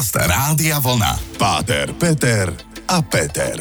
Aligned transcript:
Podcast 0.00 0.32
Rádia 0.32 0.80
Vlna. 0.80 1.12
Páter, 1.36 1.92
Peter 1.92 2.48
a 2.88 3.04
Peter. 3.04 3.60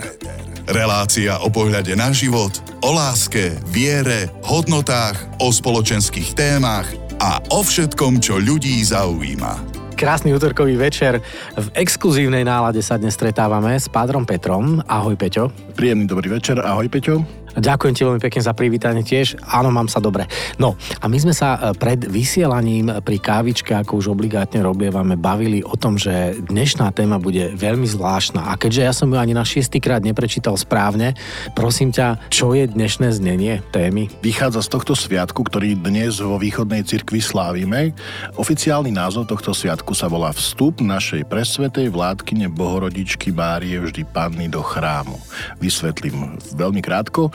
Relácia 0.71 1.35
o 1.43 1.51
pohľade 1.51 1.91
na 1.99 2.15
život, 2.15 2.55
o 2.79 2.95
láske, 2.95 3.59
viere, 3.67 4.31
hodnotách, 4.47 5.19
o 5.43 5.51
spoločenských 5.51 6.39
témach 6.39 6.87
a 7.19 7.43
o 7.51 7.59
všetkom, 7.59 8.23
čo 8.23 8.39
ľudí 8.39 8.79
zaujíma. 8.87 9.83
Krásny 9.99 10.31
útorkový 10.31 10.79
večer. 10.79 11.19
V 11.59 11.67
exkluzívnej 11.75 12.47
nálade 12.47 12.79
sa 12.79 12.95
dnes 12.95 13.19
stretávame 13.19 13.75
s 13.75 13.91
Pádrom 13.91 14.23
Petrom. 14.23 14.79
Ahoj 14.87 15.19
Peťo. 15.19 15.51
Príjemný 15.75 16.07
dobrý 16.07 16.39
večer. 16.39 16.55
Ahoj 16.63 16.87
Peťo. 16.87 17.19
Ďakujem 17.57 17.93
ti 17.95 18.01
veľmi 18.05 18.21
pekne 18.21 18.41
za 18.45 18.53
privítanie 18.53 19.01
tiež. 19.01 19.39
Áno, 19.49 19.73
mám 19.73 19.89
sa 19.89 19.97
dobre. 19.97 20.29
No 20.61 20.77
a 21.01 21.05
my 21.09 21.17
sme 21.17 21.33
sa 21.33 21.57
e, 21.57 21.59
pred 21.73 22.03
vysielaním 22.05 23.01
pri 23.01 23.17
kávičke, 23.17 23.73
ako 23.73 24.03
už 24.03 24.13
obligátne 24.13 24.61
robievame, 24.61 25.17
bavili 25.17 25.65
o 25.65 25.73
tom, 25.73 25.97
že 25.97 26.37
dnešná 26.37 26.93
téma 26.93 27.17
bude 27.17 27.55
veľmi 27.57 27.87
zvláštna. 27.89 28.51
A 28.51 28.59
keďže 28.59 28.81
ja 28.85 28.93
som 28.93 29.09
ju 29.09 29.17
ani 29.17 29.33
na 29.33 29.41
šiestýkrát 29.41 30.03
neprečítal 30.05 30.53
správne, 30.59 31.17
prosím 31.57 31.89
ťa, 31.89 32.29
čo 32.29 32.53
je 32.53 32.69
dnešné 32.69 33.09
znenie 33.15 33.65
témy? 33.73 34.11
Vychádza 34.21 34.65
z 34.65 34.69
tohto 34.69 34.93
sviatku, 34.93 35.41
ktorý 35.45 35.79
dnes 35.79 36.21
vo 36.21 36.37
východnej 36.37 36.85
cirkvi 36.85 37.23
slávime. 37.23 37.95
Oficiálny 38.37 38.93
názov 38.93 39.29
tohto 39.29 39.55
sviatku 39.55 39.93
sa 39.97 40.09
volá 40.11 40.33
Vstup 40.35 40.81
našej 40.81 41.25
presvetej 41.29 41.89
vládkyne 41.93 42.49
Bohorodičky 42.51 43.31
Márie 43.31 43.79
vždy 43.79 44.03
Panny 44.09 44.49
do 44.49 44.61
chrámu. 44.65 45.15
Vysvetlím 45.61 46.37
veľmi 46.57 46.81
krátko. 46.81 47.31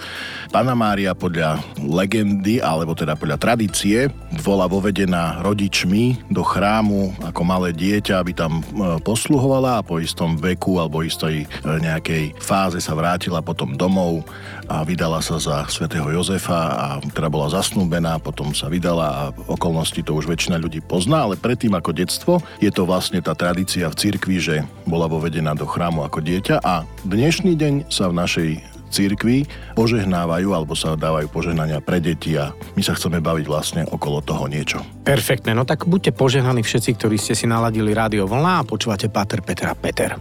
Pana 0.55 0.79
Mária 0.79 1.19
podľa 1.19 1.59
legendy, 1.83 2.63
alebo 2.63 2.95
teda 2.95 3.19
podľa 3.19 3.43
tradície, 3.43 4.07
bola 4.47 4.71
vovedená 4.71 5.43
rodičmi 5.43 6.31
do 6.31 6.47
chrámu 6.47 7.11
ako 7.27 7.43
malé 7.43 7.75
dieťa, 7.75 8.23
aby 8.23 8.33
tam 8.39 8.63
e, 8.63 8.63
posluhovala 9.03 9.83
a 9.83 9.85
po 9.87 9.99
istom 9.99 10.39
veku 10.39 10.79
alebo 10.79 11.03
istej 11.03 11.43
e, 11.43 11.47
nejakej 11.83 12.39
fáze 12.39 12.79
sa 12.79 12.95
vrátila 12.95 13.43
potom 13.43 13.75
domov 13.75 14.23
a 14.71 14.87
vydala 14.87 15.19
sa 15.19 15.43
za 15.43 15.67
svätého 15.67 16.07
Jozefa 16.07 16.63
a 16.71 16.87
teda 17.03 17.27
bola 17.27 17.51
zasnúbená, 17.51 18.23
potom 18.23 18.55
sa 18.55 18.71
vydala 18.71 19.07
a 19.11 19.23
okolnosti 19.51 20.07
to 20.07 20.15
už 20.15 20.31
väčšina 20.31 20.63
ľudí 20.63 20.81
pozná, 20.87 21.27
ale 21.27 21.35
predtým 21.35 21.75
ako 21.75 21.91
detstvo 21.91 22.39
je 22.63 22.71
to 22.71 22.87
vlastne 22.87 23.19
tá 23.19 23.35
tradícia 23.35 23.91
v 23.91 23.99
cirkvi, 23.99 24.39
že 24.39 24.57
bola 24.87 25.11
vovedená 25.11 25.59
do 25.59 25.67
chrámu 25.67 26.07
ako 26.07 26.23
dieťa 26.23 26.63
a 26.63 26.87
dnešný 27.03 27.59
deň 27.59 27.75
sa 27.91 28.07
v 28.07 28.17
našej 28.23 28.74
církvi 28.95 29.51
požehnávajú 29.75 30.55
alebo 30.55 30.79
sa 30.79 30.95
dávajú 30.95 31.27
požehnania 31.35 31.83
pre 31.83 31.99
deti 31.99 32.39
a 32.39 32.55
my 32.79 32.83
sa 32.87 32.95
chceme 32.95 33.19
baviť 33.19 33.47
vlastne 33.51 33.83
okolo 33.91 34.23
toho 34.23 34.47
niečo. 34.47 34.79
Perfektne, 35.03 35.59
no 35.59 35.67
tak 35.67 35.91
buďte 35.91 36.15
požehnaní 36.15 36.63
všetci, 36.63 36.95
ktorí 36.95 37.19
ste 37.19 37.35
si 37.35 37.51
naladili 37.51 37.91
rádio 37.91 38.31
vlna 38.31 38.63
a 38.63 38.67
počúvate 38.67 39.11
Páter 39.11 39.43
Peter 39.43 39.67
a 39.67 39.77
Peter. 39.77 40.15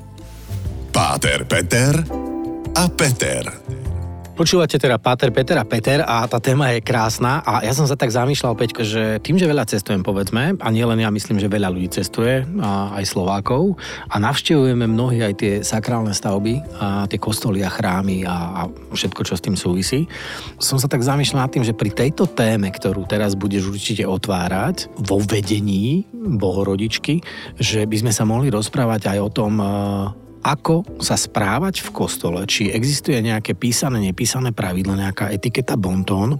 Páter 0.89 1.45
Peter 1.45 1.93
a 2.73 2.85
Peter. 2.89 3.62
Počúvate 4.33 4.81
teda 4.81 4.97
Páter, 4.97 5.29
Peter 5.29 5.61
a 5.61 5.65
Peter 5.65 6.01
a 6.01 6.25
tá 6.25 6.41
téma 6.41 6.73
je 6.73 6.81
krásna 6.81 7.45
a 7.45 7.61
ja 7.61 7.69
som 7.69 7.85
sa 7.85 7.93
tak 7.93 8.09
zamýšľal, 8.09 8.57
Peťko, 8.57 8.81
že 8.81 9.21
tým, 9.21 9.37
že 9.37 9.45
veľa 9.45 9.61
cestujem, 9.69 10.01
povedzme, 10.01 10.57
a 10.57 10.67
nielen 10.73 10.97
ja 10.97 11.13
myslím, 11.13 11.37
že 11.37 11.45
veľa 11.45 11.69
ľudí 11.69 11.93
cestuje, 11.93 12.41
a 12.57 12.97
aj 12.97 13.13
Slovákov, 13.13 13.77
a 14.09 14.17
navštevujeme 14.17 14.89
mnohí 14.89 15.21
aj 15.21 15.33
tie 15.37 15.53
sakrálne 15.61 16.17
stavby 16.17 16.65
a 16.81 17.05
tie 17.05 17.21
kostoly 17.21 17.61
a 17.61 17.69
chrámy 17.69 18.25
a, 18.25 18.65
a 18.65 18.73
všetko, 18.97 19.21
čo 19.21 19.37
s 19.37 19.45
tým 19.45 19.53
súvisí, 19.53 20.09
som 20.57 20.81
sa 20.81 20.89
tak 20.89 21.05
zamýšľal 21.05 21.45
nad 21.45 21.53
tým, 21.53 21.61
že 21.61 21.77
pri 21.77 21.93
tejto 21.93 22.25
téme, 22.25 22.73
ktorú 22.73 23.05
teraz 23.05 23.37
budeš 23.37 23.69
určite 23.69 24.09
otvárať, 24.09 24.89
vo 24.97 25.21
vedení 25.21 26.09
Bohorodičky, 26.09 27.21
že 27.61 27.85
by 27.85 28.01
sme 28.01 28.09
sa 28.09 28.25
mohli 28.25 28.49
rozprávať 28.49 29.13
aj 29.13 29.17
o 29.21 29.29
tom, 29.29 29.53
ako 30.43 30.83
sa 30.99 31.15
správať 31.15 31.79
v 31.87 31.89
kostole, 31.95 32.43
či 32.43 32.67
existuje 32.67 33.15
nejaké 33.23 33.55
písané, 33.55 34.03
nepísané 34.03 34.51
pravidlo, 34.51 34.93
nejaká 34.93 35.31
etiketa 35.31 35.79
bontón, 35.79 36.37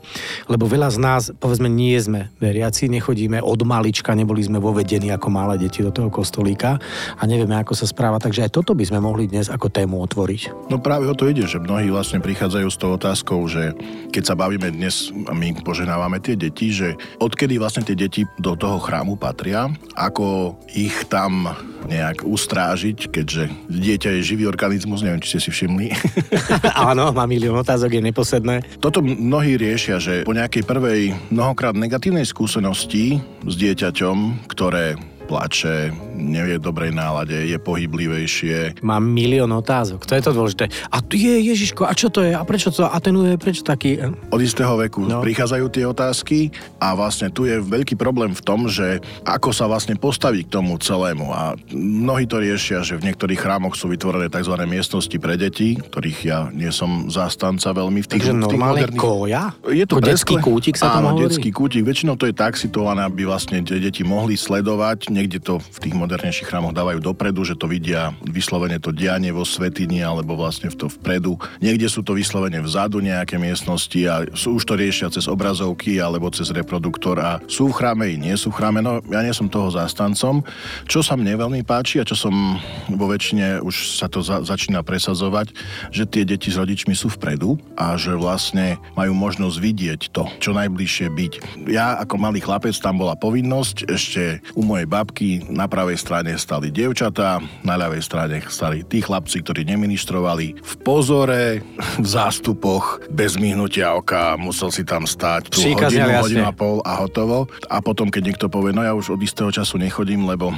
lebo 0.51 0.67
veľa 0.67 0.91
z 0.91 0.97
nás, 0.99 1.21
povedzme, 1.31 1.71
nie 1.71 1.95
sme 1.95 2.29
veriaci, 2.37 2.91
nechodíme 2.91 3.39
od 3.39 3.63
malička, 3.63 4.11
neboli 4.11 4.43
sme 4.43 4.59
vovedení 4.59 5.09
ako 5.15 5.27
malé 5.31 5.55
deti 5.55 5.79
do 5.79 5.95
toho 5.95 6.11
kostolíka 6.11 6.75
a 7.15 7.23
nevieme, 7.23 7.55
ako 7.55 7.73
sa 7.73 7.87
správa, 7.87 8.19
takže 8.19 8.43
aj 8.43 8.51
toto 8.51 8.75
by 8.75 8.83
sme 8.83 8.99
mohli 8.99 9.31
dnes 9.31 9.47
ako 9.47 9.71
tému 9.71 10.03
otvoriť. 10.03 10.67
No 10.67 10.83
práve 10.83 11.07
o 11.07 11.15
to 11.15 11.31
ide, 11.31 11.47
že 11.47 11.63
mnohí 11.63 11.87
vlastne 11.87 12.19
prichádzajú 12.19 12.67
s 12.67 12.77
tou 12.77 12.91
otázkou, 12.93 13.39
že 13.47 13.71
keď 14.11 14.23
sa 14.27 14.35
bavíme 14.35 14.67
dnes, 14.67 15.15
my 15.15 15.55
poženávame 15.63 16.19
tie 16.19 16.35
deti, 16.35 16.75
že 16.75 16.99
odkedy 17.23 17.55
vlastne 17.55 17.87
tie 17.87 17.95
deti 17.95 18.27
do 18.35 18.59
toho 18.59 18.83
chrámu 18.83 19.15
patria, 19.15 19.71
ako 19.95 20.59
ich 20.75 21.07
tam 21.07 21.55
nejak 21.87 22.23
ustrážiť, 22.23 23.11
keďže 23.11 23.49
dieťa 23.69 24.09
je 24.19 24.21
živý 24.35 24.43
organizmus, 24.47 25.03
neviem, 25.03 25.21
či 25.23 25.37
ste 25.37 25.43
si 25.45 25.49
všimli. 25.51 25.91
Áno, 26.91 27.11
má 27.11 27.27
milión 27.27 27.59
otázok, 27.59 27.99
je 27.99 28.03
neposedné. 28.03 28.55
Toto 28.79 29.03
mnohí 29.03 29.55
riešia, 29.59 29.99
že 29.99 30.23
po 30.23 30.35
nejakej 30.35 30.63
prvej 30.63 31.15
mnohokrát 31.29 31.75
negatívnej 31.75 32.27
skúsenosti 32.27 33.19
s 33.43 33.53
dieťaťom, 33.59 34.47
ktoré 34.47 34.95
plače, 35.23 35.95
nevie 36.13 36.61
v 36.61 36.63
dobrej 36.63 36.91
nálade, 36.93 37.35
je 37.35 37.57
pohyblivejšie. 37.57 38.79
Mám 38.85 39.03
milión 39.09 39.51
otázok, 39.51 40.05
to 40.05 40.13
je 40.15 40.23
to 40.23 40.31
dôležité. 40.31 40.65
A 40.93 41.01
tu 41.01 41.17
je 41.17 41.33
Ježiško, 41.41 41.85
a 41.89 41.93
čo 41.93 42.13
to 42.13 42.21
je? 42.21 42.31
A 42.31 42.41
prečo 42.45 42.69
to 42.69 42.85
atenuje? 42.85 43.35
Prečo 43.37 43.65
taký? 43.65 43.99
Od 44.29 44.41
istého 44.41 44.77
veku 44.77 45.05
no. 45.09 45.25
prichádzajú 45.25 45.65
tie 45.73 45.85
otázky 45.89 46.39
a 46.77 46.93
vlastne 46.93 47.33
tu 47.33 47.49
je 47.49 47.59
veľký 47.59 47.97
problém 47.97 48.31
v 48.37 48.41
tom, 48.41 48.69
že 48.69 49.01
ako 49.25 49.49
sa 49.51 49.65
vlastne 49.65 49.97
postaviť 49.97 50.47
k 50.47 50.53
tomu 50.53 50.77
celému. 50.77 51.33
A 51.33 51.57
mnohí 51.73 52.29
to 52.29 52.39
riešia, 52.39 52.85
že 52.85 52.97
v 52.97 53.09
niektorých 53.09 53.39
chrámoch 53.41 53.73
sú 53.73 53.89
vytvorené 53.89 54.29
tzv. 54.29 54.53
miestnosti 54.69 55.17
pre 55.17 55.35
deti, 55.35 55.75
ktorých 55.77 56.19
ja 56.23 56.39
nie 56.53 56.69
som 56.69 57.09
zástanca 57.09 57.73
veľmi 57.73 58.05
v 58.05 58.07
tých, 58.07 58.21
Takže 58.29 58.37
normálne 58.37 58.85
moderných... 58.87 59.01
koja? 59.01 59.43
Je 59.69 59.85
to 59.89 59.97
detský 59.99 60.35
kútik 60.37 60.75
sa 60.77 60.99
Áno, 60.99 61.15
hovorí? 61.15 61.29
detský 61.29 61.49
kútik. 61.49 61.81
Väčšinou 61.83 62.15
to 62.19 62.29
je 62.29 62.35
tak 62.35 62.55
situované, 62.59 63.03
aby 63.05 63.25
vlastne 63.25 63.59
tie 63.65 63.79
deti 63.81 64.05
mohli 64.05 64.37
sledovať 64.37 65.09
niekde 65.09 65.39
to 65.41 65.57
v 65.59 65.77
tých 65.79 65.95
modernejších 66.03 66.47
chrámoch 66.51 66.75
dávajú 66.75 66.99
dopredu, 66.99 67.47
že 67.47 67.55
to 67.55 67.71
vidia 67.71 68.11
vyslovene 68.27 68.77
to 68.77 68.91
dianie 68.91 69.31
vo 69.31 69.47
svetini 69.47 70.03
alebo 70.03 70.35
vlastne 70.35 70.67
v 70.67 70.75
to 70.75 70.87
vpredu. 70.91 71.39
Niekde 71.63 71.87
sú 71.87 72.03
to 72.03 72.11
vyslovene 72.11 72.59
vzadu 72.59 72.99
nejaké 72.99 73.39
miestnosti 73.39 73.99
a 74.03 74.27
sú 74.35 74.59
už 74.59 74.63
to 74.67 74.75
riešia 74.75 75.07
cez 75.07 75.31
obrazovky 75.31 76.03
alebo 76.03 76.27
cez 76.29 76.51
reproduktor 76.51 77.17
a 77.23 77.39
sú 77.47 77.71
v 77.71 77.77
chráme 77.79 78.05
i 78.11 78.19
nie 78.19 78.35
sú 78.35 78.51
v 78.51 78.59
chráme. 78.59 78.83
No 78.83 78.99
ja 79.07 79.23
nie 79.23 79.31
som 79.31 79.47
toho 79.47 79.71
zástancom. 79.71 80.43
Čo 80.85 80.99
sa 80.99 81.15
mne 81.15 81.39
veľmi 81.39 81.63
páči 81.63 82.03
a 82.03 82.07
čo 82.07 82.19
som 82.19 82.59
vo 82.91 83.07
väčšine 83.07 83.63
už 83.63 83.97
sa 83.97 84.11
to 84.11 84.19
za, 84.19 84.43
začína 84.43 84.83
presazovať, 84.83 85.55
že 85.89 86.03
tie 86.03 86.27
deti 86.27 86.51
s 86.51 86.59
rodičmi 86.59 86.93
sú 86.93 87.09
vpredu 87.15 87.55
a 87.79 87.95
že 87.95 88.11
vlastne 88.13 88.75
majú 88.99 89.15
možnosť 89.15 89.57
vidieť 89.57 90.01
to, 90.11 90.27
čo 90.43 90.51
najbližšie 90.51 91.07
byť. 91.07 91.31
Ja 91.71 91.95
ako 92.03 92.19
malý 92.19 92.43
chlapec 92.43 92.75
tam 92.77 92.99
bola 92.99 93.15
povinnosť 93.15 93.87
ešte 93.87 94.43
u 94.57 94.65
mojej 94.65 94.87
babky 94.89 95.29
na 95.47 95.69
pravej 95.69 95.92
strane 95.97 96.31
stali 96.37 96.69
dievčatá, 96.69 97.39
na 97.61 97.75
ľavej 97.77 98.03
strane 98.03 98.37
stali 98.47 98.83
tí 98.85 98.99
chlapci, 98.99 99.41
ktorí 99.41 99.65
neministrovali 99.67 100.57
v 100.57 100.73
pozore, 100.81 101.61
v 101.99 102.07
zástupoch, 102.07 103.03
bez 103.09 103.39
myhnutia 103.39 103.95
oka, 103.95 104.35
musel 104.37 104.69
si 104.69 104.83
tam 104.83 105.07
stáť 105.07 105.53
tú 105.53 105.59
hodinu, 105.63 106.09
hodinu 106.21 106.45
a 106.45 106.53
pol 106.53 106.79
a 106.83 106.97
hotovo. 106.99 107.45
A 107.69 107.79
potom, 107.79 108.09
keď 108.09 108.33
niekto 108.33 108.47
povie, 108.51 108.75
no 108.75 108.85
ja 108.85 108.93
už 108.93 109.15
od 109.15 109.21
istého 109.21 109.49
času 109.49 109.79
nechodím, 109.81 110.25
lebo 110.25 110.53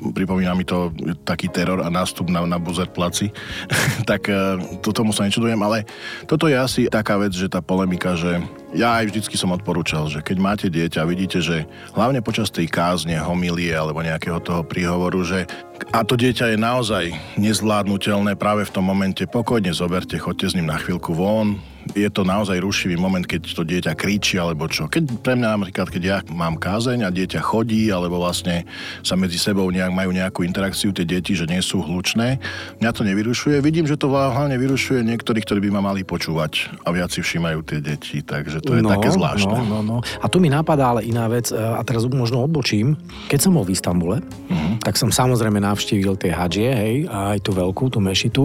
pripomína 0.00 0.56
mi 0.56 0.64
to 0.64 0.88
taký 1.28 1.52
teror 1.52 1.84
a 1.84 1.92
nástup 1.92 2.32
na, 2.32 2.42
na 2.48 2.56
Buzer 2.56 2.88
placi, 2.88 3.28
tak 4.10 4.26
uh, 4.32 4.56
to 4.80 4.90
tomu 4.90 5.12
sa 5.12 5.28
nečudujem, 5.28 5.60
ale 5.60 5.84
toto 6.24 6.48
je 6.48 6.56
asi 6.56 6.88
taká 6.88 7.20
vec, 7.20 7.36
že 7.36 7.52
tá 7.52 7.60
polemika, 7.60 8.16
že 8.16 8.40
ja 8.72 8.96
aj 9.02 9.12
vždycky 9.12 9.34
som 9.34 9.52
odporúčal, 9.52 10.06
že 10.08 10.22
keď 10.22 10.36
máte 10.38 10.66
dieťa, 10.70 11.02
vidíte, 11.04 11.42
že 11.42 11.66
hlavne 11.92 12.22
počas 12.22 12.48
tej 12.48 12.70
kázne, 12.70 13.18
homilie 13.18 13.74
alebo 13.74 14.00
nejakého 14.00 14.38
toho 14.40 14.62
príhovoru, 14.62 15.20
že 15.26 15.44
a 15.90 16.04
to 16.04 16.14
dieťa 16.14 16.54
je 16.54 16.58
naozaj 16.60 17.04
nezvládnutelné 17.40 18.36
práve 18.36 18.68
v 18.68 18.74
tom 18.74 18.84
momente, 18.84 19.24
pokojne 19.24 19.72
zoberte, 19.72 20.20
chodte 20.20 20.46
s 20.46 20.54
ním 20.54 20.68
na 20.68 20.76
chvíľku 20.76 21.16
von, 21.16 21.58
je 21.94 22.08
to 22.10 22.22
naozaj 22.22 22.58
rušivý 22.58 22.94
moment, 22.94 23.24
keď 23.24 23.42
to 23.50 23.62
dieťa 23.66 23.92
kričí 23.98 24.38
alebo 24.38 24.66
čo. 24.70 24.86
Keď 24.86 25.22
pre 25.22 25.34
mňa 25.34 25.48
napríklad, 25.58 25.88
keď 25.90 26.02
ja 26.02 26.18
mám 26.30 26.56
kázeň 26.56 27.06
a 27.06 27.10
dieťa 27.10 27.40
chodí 27.42 27.90
alebo 27.90 28.22
vlastne 28.22 28.66
sa 29.02 29.18
medzi 29.18 29.36
sebou 29.40 29.66
nejak 29.70 29.90
majú 29.90 30.10
nejakú 30.14 30.46
interakciu 30.46 30.94
tie 30.94 31.06
deti, 31.06 31.34
že 31.34 31.46
nie 31.50 31.60
sú 31.62 31.82
hlučné, 31.82 32.38
mňa 32.78 32.90
to 32.94 33.02
nevyrušuje. 33.02 33.58
Vidím, 33.62 33.86
že 33.86 33.98
to 33.98 34.10
hlavne 34.10 34.54
vyrušuje 34.58 35.02
niektorých, 35.06 35.44
ktorí 35.46 35.60
by 35.68 35.70
ma 35.78 35.82
mali 35.92 36.06
počúvať 36.06 36.82
a 36.86 36.88
viac 36.94 37.10
si 37.10 37.22
všímajú 37.22 37.58
tie 37.66 37.78
deti, 37.82 38.22
takže 38.22 38.62
to 38.62 38.78
je 38.78 38.82
no, 38.82 38.90
také 38.94 39.10
zvláštne. 39.10 39.58
No, 39.66 39.80
no, 39.80 39.80
no. 39.82 39.96
A 40.02 40.26
tu 40.30 40.38
mi 40.38 40.50
napadá 40.50 40.94
ale 40.94 41.06
iná 41.06 41.26
vec, 41.26 41.50
e, 41.50 41.56
a 41.56 41.80
teraz 41.86 42.06
možno 42.06 42.44
odbočím. 42.44 42.98
Keď 43.30 43.38
som 43.38 43.54
bol 43.54 43.66
v 43.66 43.74
Istambule, 43.74 44.18
uh-huh. 44.22 44.82
tak 44.82 44.98
som 44.98 45.10
samozrejme 45.10 45.62
navštívil 45.62 46.18
tie 46.18 46.34
hadžie, 46.34 46.70
hej, 46.70 46.96
a 47.06 47.36
aj 47.36 47.46
tú 47.46 47.50
veľkú, 47.54 47.92
tú 47.92 47.98
mešitu, 48.02 48.42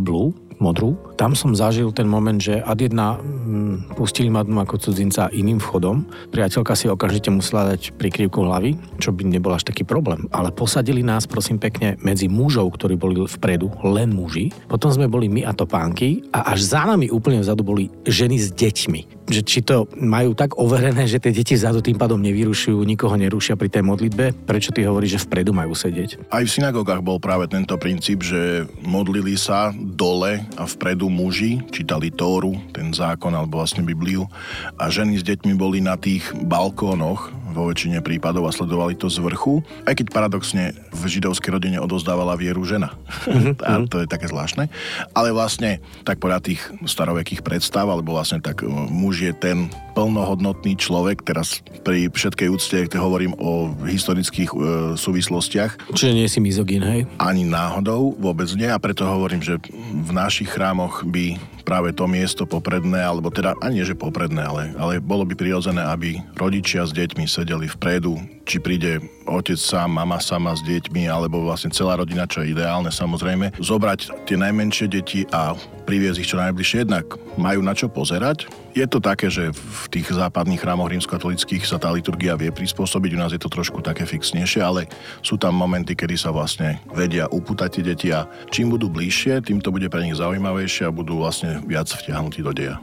Blue, 0.00 0.32
modrú 0.60 1.09
tam 1.20 1.36
som 1.36 1.52
zažil 1.52 1.92
ten 1.92 2.08
moment, 2.08 2.40
že 2.40 2.64
ad 2.64 2.80
jedna 2.80 3.20
mm, 3.20 3.92
pustili 3.92 4.32
ma 4.32 4.40
ako 4.40 4.80
cudzinca 4.80 5.28
iným 5.28 5.60
vchodom. 5.60 6.08
Priateľka 6.32 6.72
si 6.72 6.88
okamžite 6.88 7.28
musela 7.28 7.76
dať 7.76 7.92
prikrývku 8.00 8.40
hlavy, 8.40 8.80
čo 8.96 9.12
by 9.12 9.28
nebol 9.28 9.52
až 9.52 9.68
taký 9.68 9.84
problém. 9.84 10.24
Ale 10.32 10.48
posadili 10.48 11.04
nás, 11.04 11.28
prosím 11.28 11.60
pekne, 11.60 12.00
medzi 12.00 12.24
mužov, 12.24 12.72
ktorí 12.72 12.96
boli 12.96 13.20
vpredu, 13.20 13.68
len 13.84 14.16
muži. 14.16 14.48
Potom 14.64 14.88
sme 14.88 15.12
boli 15.12 15.28
my 15.28 15.44
a 15.44 15.52
topánky 15.52 16.24
a 16.32 16.56
až 16.56 16.64
za 16.64 16.88
nami 16.88 17.12
úplne 17.12 17.44
vzadu 17.44 17.60
boli 17.60 17.92
ženy 18.08 18.40
s 18.40 18.48
deťmi. 18.56 19.28
Že 19.28 19.40
či 19.44 19.60
to 19.60 19.92
majú 20.00 20.32
tak 20.32 20.56
overené, 20.56 21.04
že 21.04 21.20
tie 21.20 21.36
deti 21.36 21.52
vzadu 21.52 21.84
tým 21.84 22.00
pádom 22.00 22.16
nevyrušujú, 22.16 22.80
nikoho 22.80 23.20
nerušia 23.20 23.60
pri 23.60 23.68
tej 23.68 23.84
modlitbe, 23.84 24.48
prečo 24.48 24.72
ty 24.72 24.88
hovoríš, 24.88 25.20
že 25.20 25.24
vpredu 25.28 25.52
majú 25.52 25.76
sedieť? 25.76 26.32
Aj 26.32 26.40
v 26.40 26.48
synagogách 26.48 27.04
bol 27.04 27.20
práve 27.20 27.44
tento 27.44 27.76
princíp, 27.76 28.24
že 28.24 28.64
modlili 28.80 29.36
sa 29.36 29.68
dole 29.76 30.40
a 30.56 30.64
vpredu 30.64 31.09
muži, 31.10 31.58
čítali 31.74 32.14
Tóru, 32.14 32.54
ten 32.70 32.94
zákon 32.94 33.34
alebo 33.34 33.58
vlastne 33.58 33.82
Bibliu 33.82 34.30
a 34.78 34.86
ženy 34.86 35.18
s 35.18 35.26
deťmi 35.26 35.58
boli 35.58 35.82
na 35.82 35.98
tých 35.98 36.30
balkónoch 36.46 37.34
vo 37.50 37.68
väčšine 37.68 38.00
prípadov 38.00 38.46
a 38.46 38.54
sledovali 38.54 38.94
to 38.96 39.10
z 39.10 39.20
vrchu, 39.20 39.60
aj 39.84 39.94
keď 39.98 40.06
paradoxne 40.14 40.72
v 40.94 41.02
židovskej 41.04 41.50
rodine 41.50 41.78
odozdávala 41.82 42.38
vieru 42.38 42.62
žena. 42.62 42.94
Mm-hmm. 43.26 43.60
a 43.68 43.72
to 43.86 44.02
je 44.02 44.06
také 44.08 44.30
zvláštne. 44.30 44.70
Ale 45.12 45.34
vlastne 45.34 45.82
tak 46.06 46.22
podľa 46.22 46.40
tých 46.40 46.60
starovekých 46.86 47.42
predstav, 47.42 47.90
alebo 47.90 48.14
vlastne 48.14 48.40
tak 48.40 48.62
e, 48.62 48.70
muž 48.70 49.26
je 49.26 49.32
ten 49.34 49.68
plnohodnotný 49.98 50.78
človek, 50.78 51.26
teraz 51.26 51.60
pri 51.82 52.08
všetkej 52.08 52.48
úcte, 52.48 52.76
ak 52.86 52.96
hovorím 52.96 53.34
o 53.36 53.74
historických 53.84 54.50
e, 54.50 54.56
súvislostiach. 54.96 55.92
Čiže 55.92 56.16
nie 56.16 56.28
si 56.30 56.38
mizogín, 56.38 56.82
hej? 56.86 57.04
Ani 57.18 57.44
náhodou, 57.44 58.14
vôbec 58.16 58.48
nie 58.54 58.70
a 58.70 58.78
preto 58.78 59.04
hovorím, 59.04 59.42
že 59.42 59.58
v 59.90 60.10
našich 60.14 60.48
chrámoch 60.50 61.02
by 61.04 61.36
práve 61.70 61.94
to 61.94 62.10
miesto 62.10 62.42
popredné, 62.50 62.98
alebo 62.98 63.30
teda 63.30 63.54
ani 63.62 63.86
že 63.86 63.94
popredné, 63.94 64.42
ale, 64.42 64.74
ale 64.74 64.98
bolo 64.98 65.22
by 65.22 65.38
prirodzené, 65.38 65.78
aby 65.86 66.18
rodičia 66.34 66.82
s 66.82 66.90
deťmi 66.90 67.30
sedeli 67.30 67.70
vpredu, 67.70 68.18
či 68.42 68.58
príde 68.58 68.98
otec 69.30 69.54
sám, 69.54 69.94
mama 69.94 70.18
sama 70.18 70.58
s 70.58 70.66
deťmi, 70.66 71.06
alebo 71.06 71.46
vlastne 71.46 71.70
celá 71.70 71.94
rodina, 71.94 72.26
čo 72.26 72.42
je 72.42 72.50
ideálne 72.50 72.90
samozrejme, 72.90 73.54
zobrať 73.62 74.26
tie 74.26 74.34
najmenšie 74.34 74.90
deti 74.90 75.22
a 75.30 75.54
priviesť 75.90 76.22
ich 76.22 76.30
čo 76.30 76.38
najbližšie. 76.38 76.86
Jednak 76.86 77.18
majú 77.34 77.66
na 77.66 77.74
čo 77.74 77.90
pozerať. 77.90 78.46
Je 78.78 78.86
to 78.86 79.02
také, 79.02 79.26
že 79.26 79.50
v 79.50 79.84
tých 79.90 80.14
západných 80.14 80.62
chrámoch 80.62 80.86
rímskokatolických 80.86 81.66
sa 81.66 81.82
tá 81.82 81.90
liturgia 81.90 82.38
vie 82.38 82.54
prispôsobiť, 82.54 83.18
u 83.18 83.18
nás 83.18 83.34
je 83.34 83.42
to 83.42 83.50
trošku 83.50 83.82
také 83.82 84.06
fixnejšie, 84.06 84.62
ale 84.62 84.86
sú 85.26 85.34
tam 85.34 85.58
momenty, 85.58 85.98
kedy 85.98 86.14
sa 86.14 86.30
vlastne 86.30 86.78
vedia 86.94 87.26
upútať 87.26 87.82
tie 87.82 87.82
deti 87.82 88.08
a 88.14 88.30
čím 88.54 88.70
budú 88.70 88.86
bližšie, 88.86 89.42
tým 89.42 89.58
to 89.58 89.74
bude 89.74 89.90
pre 89.90 90.06
nich 90.06 90.14
zaujímavejšie 90.14 90.86
a 90.86 90.94
budú 90.94 91.18
vlastne 91.18 91.58
viac 91.66 91.90
vtiahnutí 91.90 92.46
do 92.46 92.54
deja. 92.54 92.78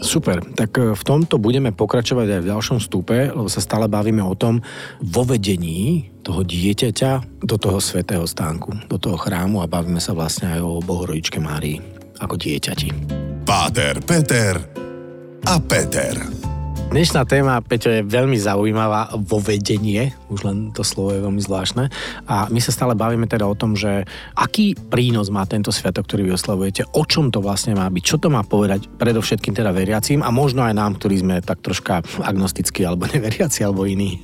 Super, 0.00 0.44
tak 0.44 0.76
e, 0.76 0.92
v 0.96 1.02
tomto 1.04 1.40
budeme 1.40 1.72
pokračovať 1.72 2.28
aj 2.28 2.40
v 2.44 2.50
ďalšom 2.52 2.78
stupe, 2.80 3.32
lebo 3.32 3.48
sa 3.48 3.60
stále 3.60 3.88
bavíme 3.88 4.20
o 4.20 4.36
tom 4.36 4.60
vo 5.00 5.24
vedení 5.24 6.12
toho 6.20 6.44
dieťaťa 6.44 7.44
do 7.44 7.56
toho 7.56 7.80
svetého 7.80 8.24
stánku, 8.24 8.88
do 8.88 8.96
toho 9.00 9.16
chrámu 9.16 9.60
a 9.60 9.68
bavíme 9.68 10.00
sa 10.00 10.12
vlastne 10.12 10.56
aj 10.56 10.60
o 10.60 10.80
Bohorodičke 10.84 11.40
Márii 11.40 11.99
ako 12.20 12.36
dieťati. 12.36 12.88
Páter, 13.48 13.98
Peter 14.04 14.54
a 15.48 15.56
Peter. 15.58 16.14
Dnešná 16.90 17.22
téma, 17.24 17.62
Peťo, 17.62 17.90
je 17.90 18.02
veľmi 18.02 18.34
zaujímavá 18.34 19.14
vo 19.24 19.38
vedenie, 19.38 20.10
už 20.30 20.40
len 20.46 20.56
to 20.70 20.86
slovo 20.86 21.12
je 21.12 21.20
veľmi 21.20 21.42
zvláštne. 21.42 21.90
A 22.30 22.46
my 22.48 22.60
sa 22.62 22.70
stále 22.72 22.94
bavíme 22.94 23.26
teda 23.26 23.44
o 23.44 23.58
tom, 23.58 23.74
že 23.74 24.06
aký 24.38 24.78
prínos 24.78 25.28
má 25.28 25.44
tento 25.44 25.74
sviatok, 25.74 26.06
ktorý 26.06 26.30
vy 26.30 26.32
oslavujete, 26.38 26.86
o 26.94 27.02
čom 27.04 27.28
to 27.34 27.42
vlastne 27.42 27.74
má 27.74 27.90
byť, 27.90 28.04
čo 28.06 28.16
to 28.16 28.30
má 28.30 28.46
povedať 28.46 28.86
predovšetkým 28.96 29.52
teda 29.52 29.74
veriacím 29.74 30.22
a 30.22 30.30
možno 30.30 30.62
aj 30.62 30.74
nám, 30.74 30.96
ktorí 30.96 31.20
sme 31.20 31.42
tak 31.42 31.60
troška 31.60 32.00
agnostickí 32.22 32.86
alebo 32.86 33.04
neveriaci 33.12 33.66
alebo 33.66 33.84
iní. 33.84 34.22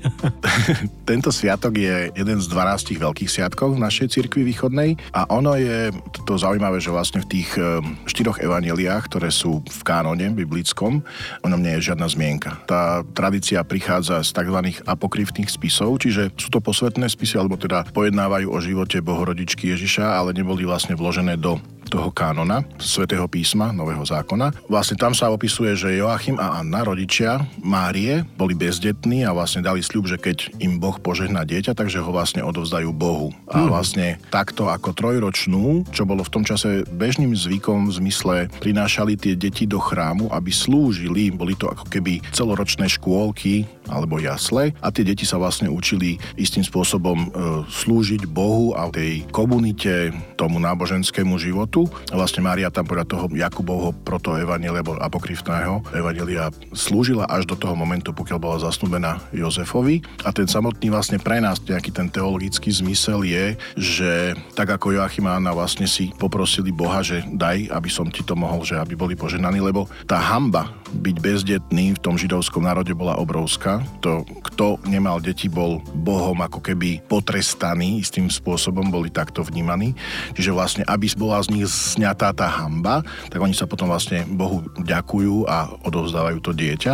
tento 1.11 1.35
sviatok 1.35 1.77
je 1.77 2.15
jeden 2.15 2.39
z 2.39 2.47
12 2.49 2.97
veľkých 2.97 3.31
sviatkov 3.31 3.75
v 3.75 3.83
našej 3.83 4.15
cirkvi 4.15 4.47
východnej 4.47 4.95
a 5.11 5.27
ono 5.29 5.59
je 5.59 5.91
to 6.25 6.39
zaujímavé, 6.39 6.79
že 6.79 6.95
vlastne 6.95 7.21
v 7.23 7.31
tých 7.41 7.51
eh, 7.59 7.83
štyroch 8.07 8.39
evaneliách, 8.39 9.11
ktoré 9.11 9.29
sú 9.35 9.61
v 9.67 9.81
kánone 9.83 10.31
biblickom, 10.33 11.03
o 11.43 11.47
ňom 11.47 11.61
nie 11.61 11.75
je 11.79 11.93
žiadna 11.93 12.07
zmienka. 12.07 12.63
Tá 12.69 13.03
tradícia 13.17 13.63
prichádza 13.67 14.23
z 14.23 14.31
tzv. 14.33 14.59
apokryftných 14.87 15.51
spisov, 15.51 15.96
čiže 16.01 16.33
sú 16.37 16.49
to 16.49 16.63
posvetné 16.63 17.09
spisy, 17.09 17.37
alebo 17.37 17.61
teda 17.61 17.85
pojednávajú 17.93 18.49
o 18.49 18.59
živote 18.63 19.05
Bohorodičky 19.05 19.73
Ježiša, 19.75 20.17
ale 20.17 20.33
neboli 20.33 20.65
vlastne 20.65 20.97
vložené 20.97 21.37
do 21.37 21.61
toho 21.89 22.11
kánona, 22.11 22.67
svätého 22.79 23.25
písma, 23.31 23.71
nového 23.71 24.03
zákona. 24.03 24.53
Vlastne 24.67 24.99
tam 24.99 25.15
sa 25.15 25.31
opisuje, 25.31 25.75
že 25.79 25.97
Joachim 25.99 26.37
a 26.37 26.61
Anna, 26.61 26.83
rodičia 26.83 27.43
Márie, 27.63 28.27
boli 28.35 28.53
bezdetní 28.59 29.23
a 29.23 29.35
vlastne 29.35 29.63
dali 29.63 29.81
sľub, 29.83 30.11
že 30.11 30.19
keď 30.19 30.59
im 30.63 30.79
Boh 30.83 30.99
požehná 30.99 31.47
dieťa, 31.47 31.75
takže 31.75 32.03
ho 32.03 32.11
vlastne 32.11 32.43
odovzdajú 32.43 32.91
Bohu. 32.91 33.31
A 33.51 33.63
hmm. 33.63 33.69
vlastne 33.71 34.07
takto 34.31 34.69
ako 34.71 34.93
trojročnú, 34.93 35.87
čo 35.95 36.03
bolo 36.09 36.27
v 36.27 36.33
tom 36.33 36.43
čase 36.43 36.83
bežným 36.89 37.35
zvykom 37.35 37.91
v 37.91 37.97
zmysle, 38.03 38.37
prinášali 38.61 39.15
tie 39.19 39.35
deti 39.39 39.65
do 39.69 39.79
chrámu, 39.79 40.33
aby 40.33 40.51
slúžili, 40.51 41.31
boli 41.31 41.55
to 41.55 41.71
ako 41.71 41.87
keby 41.87 42.19
celoročné 42.33 42.91
škôlky 42.91 43.69
alebo 43.87 44.19
jasle 44.19 44.75
a 44.83 44.89
tie 44.91 45.07
deti 45.07 45.23
sa 45.23 45.39
vlastne 45.39 45.71
učili 45.71 46.19
istým 46.35 46.67
spôsobom 46.67 47.19
e, 47.19 47.29
slúžiť 47.71 48.27
Bohu 48.27 48.75
a 48.75 48.91
tej 48.91 49.23
komunite, 49.31 50.11
tomu 50.35 50.59
náboženskému 50.59 51.39
životu 51.39 51.76
A 51.85 52.15
vlastne 52.17 52.41
Mária 52.41 52.73
tam 52.73 52.89
podľa 52.89 53.05
toho 53.05 53.25
Jakubovho 53.37 53.93
protoevanielia 54.07 54.81
alebo 54.81 54.97
apokryfného 54.97 55.85
evanelia 55.93 56.49
slúžila 56.73 57.29
až 57.29 57.45
do 57.45 57.59
toho 57.59 57.77
momentu, 57.77 58.17
pokiaľ 58.17 58.39
bola 58.41 58.57
zasnúbená 58.63 59.21
Jozefovi. 59.37 60.01
A 60.25 60.33
ten 60.33 60.49
samotný 60.49 60.89
vlastne 60.89 61.21
pre 61.21 61.43
nás 61.43 61.59
nejaký 61.61 61.91
ten 61.91 62.07
teologický 62.07 62.71
zmysel 62.71 63.27
je, 63.27 63.45
že 63.77 64.11
tak 64.55 64.71
ako 64.71 64.95
Joachim 64.95 65.27
a 65.27 65.37
Anna 65.37 65.51
vlastne 65.53 65.91
si 65.91 66.15
poprosili 66.17 66.71
Boha, 66.71 67.03
že 67.03 67.27
daj, 67.27 67.69
aby 67.73 67.91
som 67.91 68.07
ti 68.09 68.23
to 68.23 68.39
mohol, 68.39 68.63
že 68.63 68.79
aby 68.79 68.95
boli 68.95 69.19
poženaní, 69.19 69.59
lebo 69.59 69.91
tá 70.07 70.21
hamba 70.21 70.71
byť 70.87 71.17
bezdetný 71.19 71.99
v 71.99 72.03
tom 72.03 72.15
židovskom 72.15 72.63
národe 72.63 72.95
bola 72.95 73.19
obrovská. 73.19 73.83
To, 74.07 74.23
kto 74.47 74.79
nemal 74.87 75.19
deti, 75.19 75.51
bol 75.51 75.83
Bohom 75.99 76.39
ako 76.39 76.63
keby 76.63 77.03
potrestaný 77.11 78.05
istým 78.07 78.31
spôsobom, 78.31 78.87
boli 78.93 79.11
takto 79.11 79.43
vnímaní. 79.43 79.99
Čiže 80.39 80.55
vlastne, 80.55 80.83
aby 80.87 81.11
bola 81.19 81.43
z 81.43 81.59
nich 81.59 81.66
sňatá 81.67 82.33
tá 82.33 82.49
hamba, 82.49 83.03
tak 83.29 83.43
oni 83.43 83.53
sa 83.53 83.67
potom 83.67 83.91
vlastne 83.91 84.25
Bohu 84.25 84.65
ďakujú 84.81 85.47
a 85.47 85.71
odovzdávajú 85.85 86.39
to 86.41 86.53
dieťa. 86.55 86.93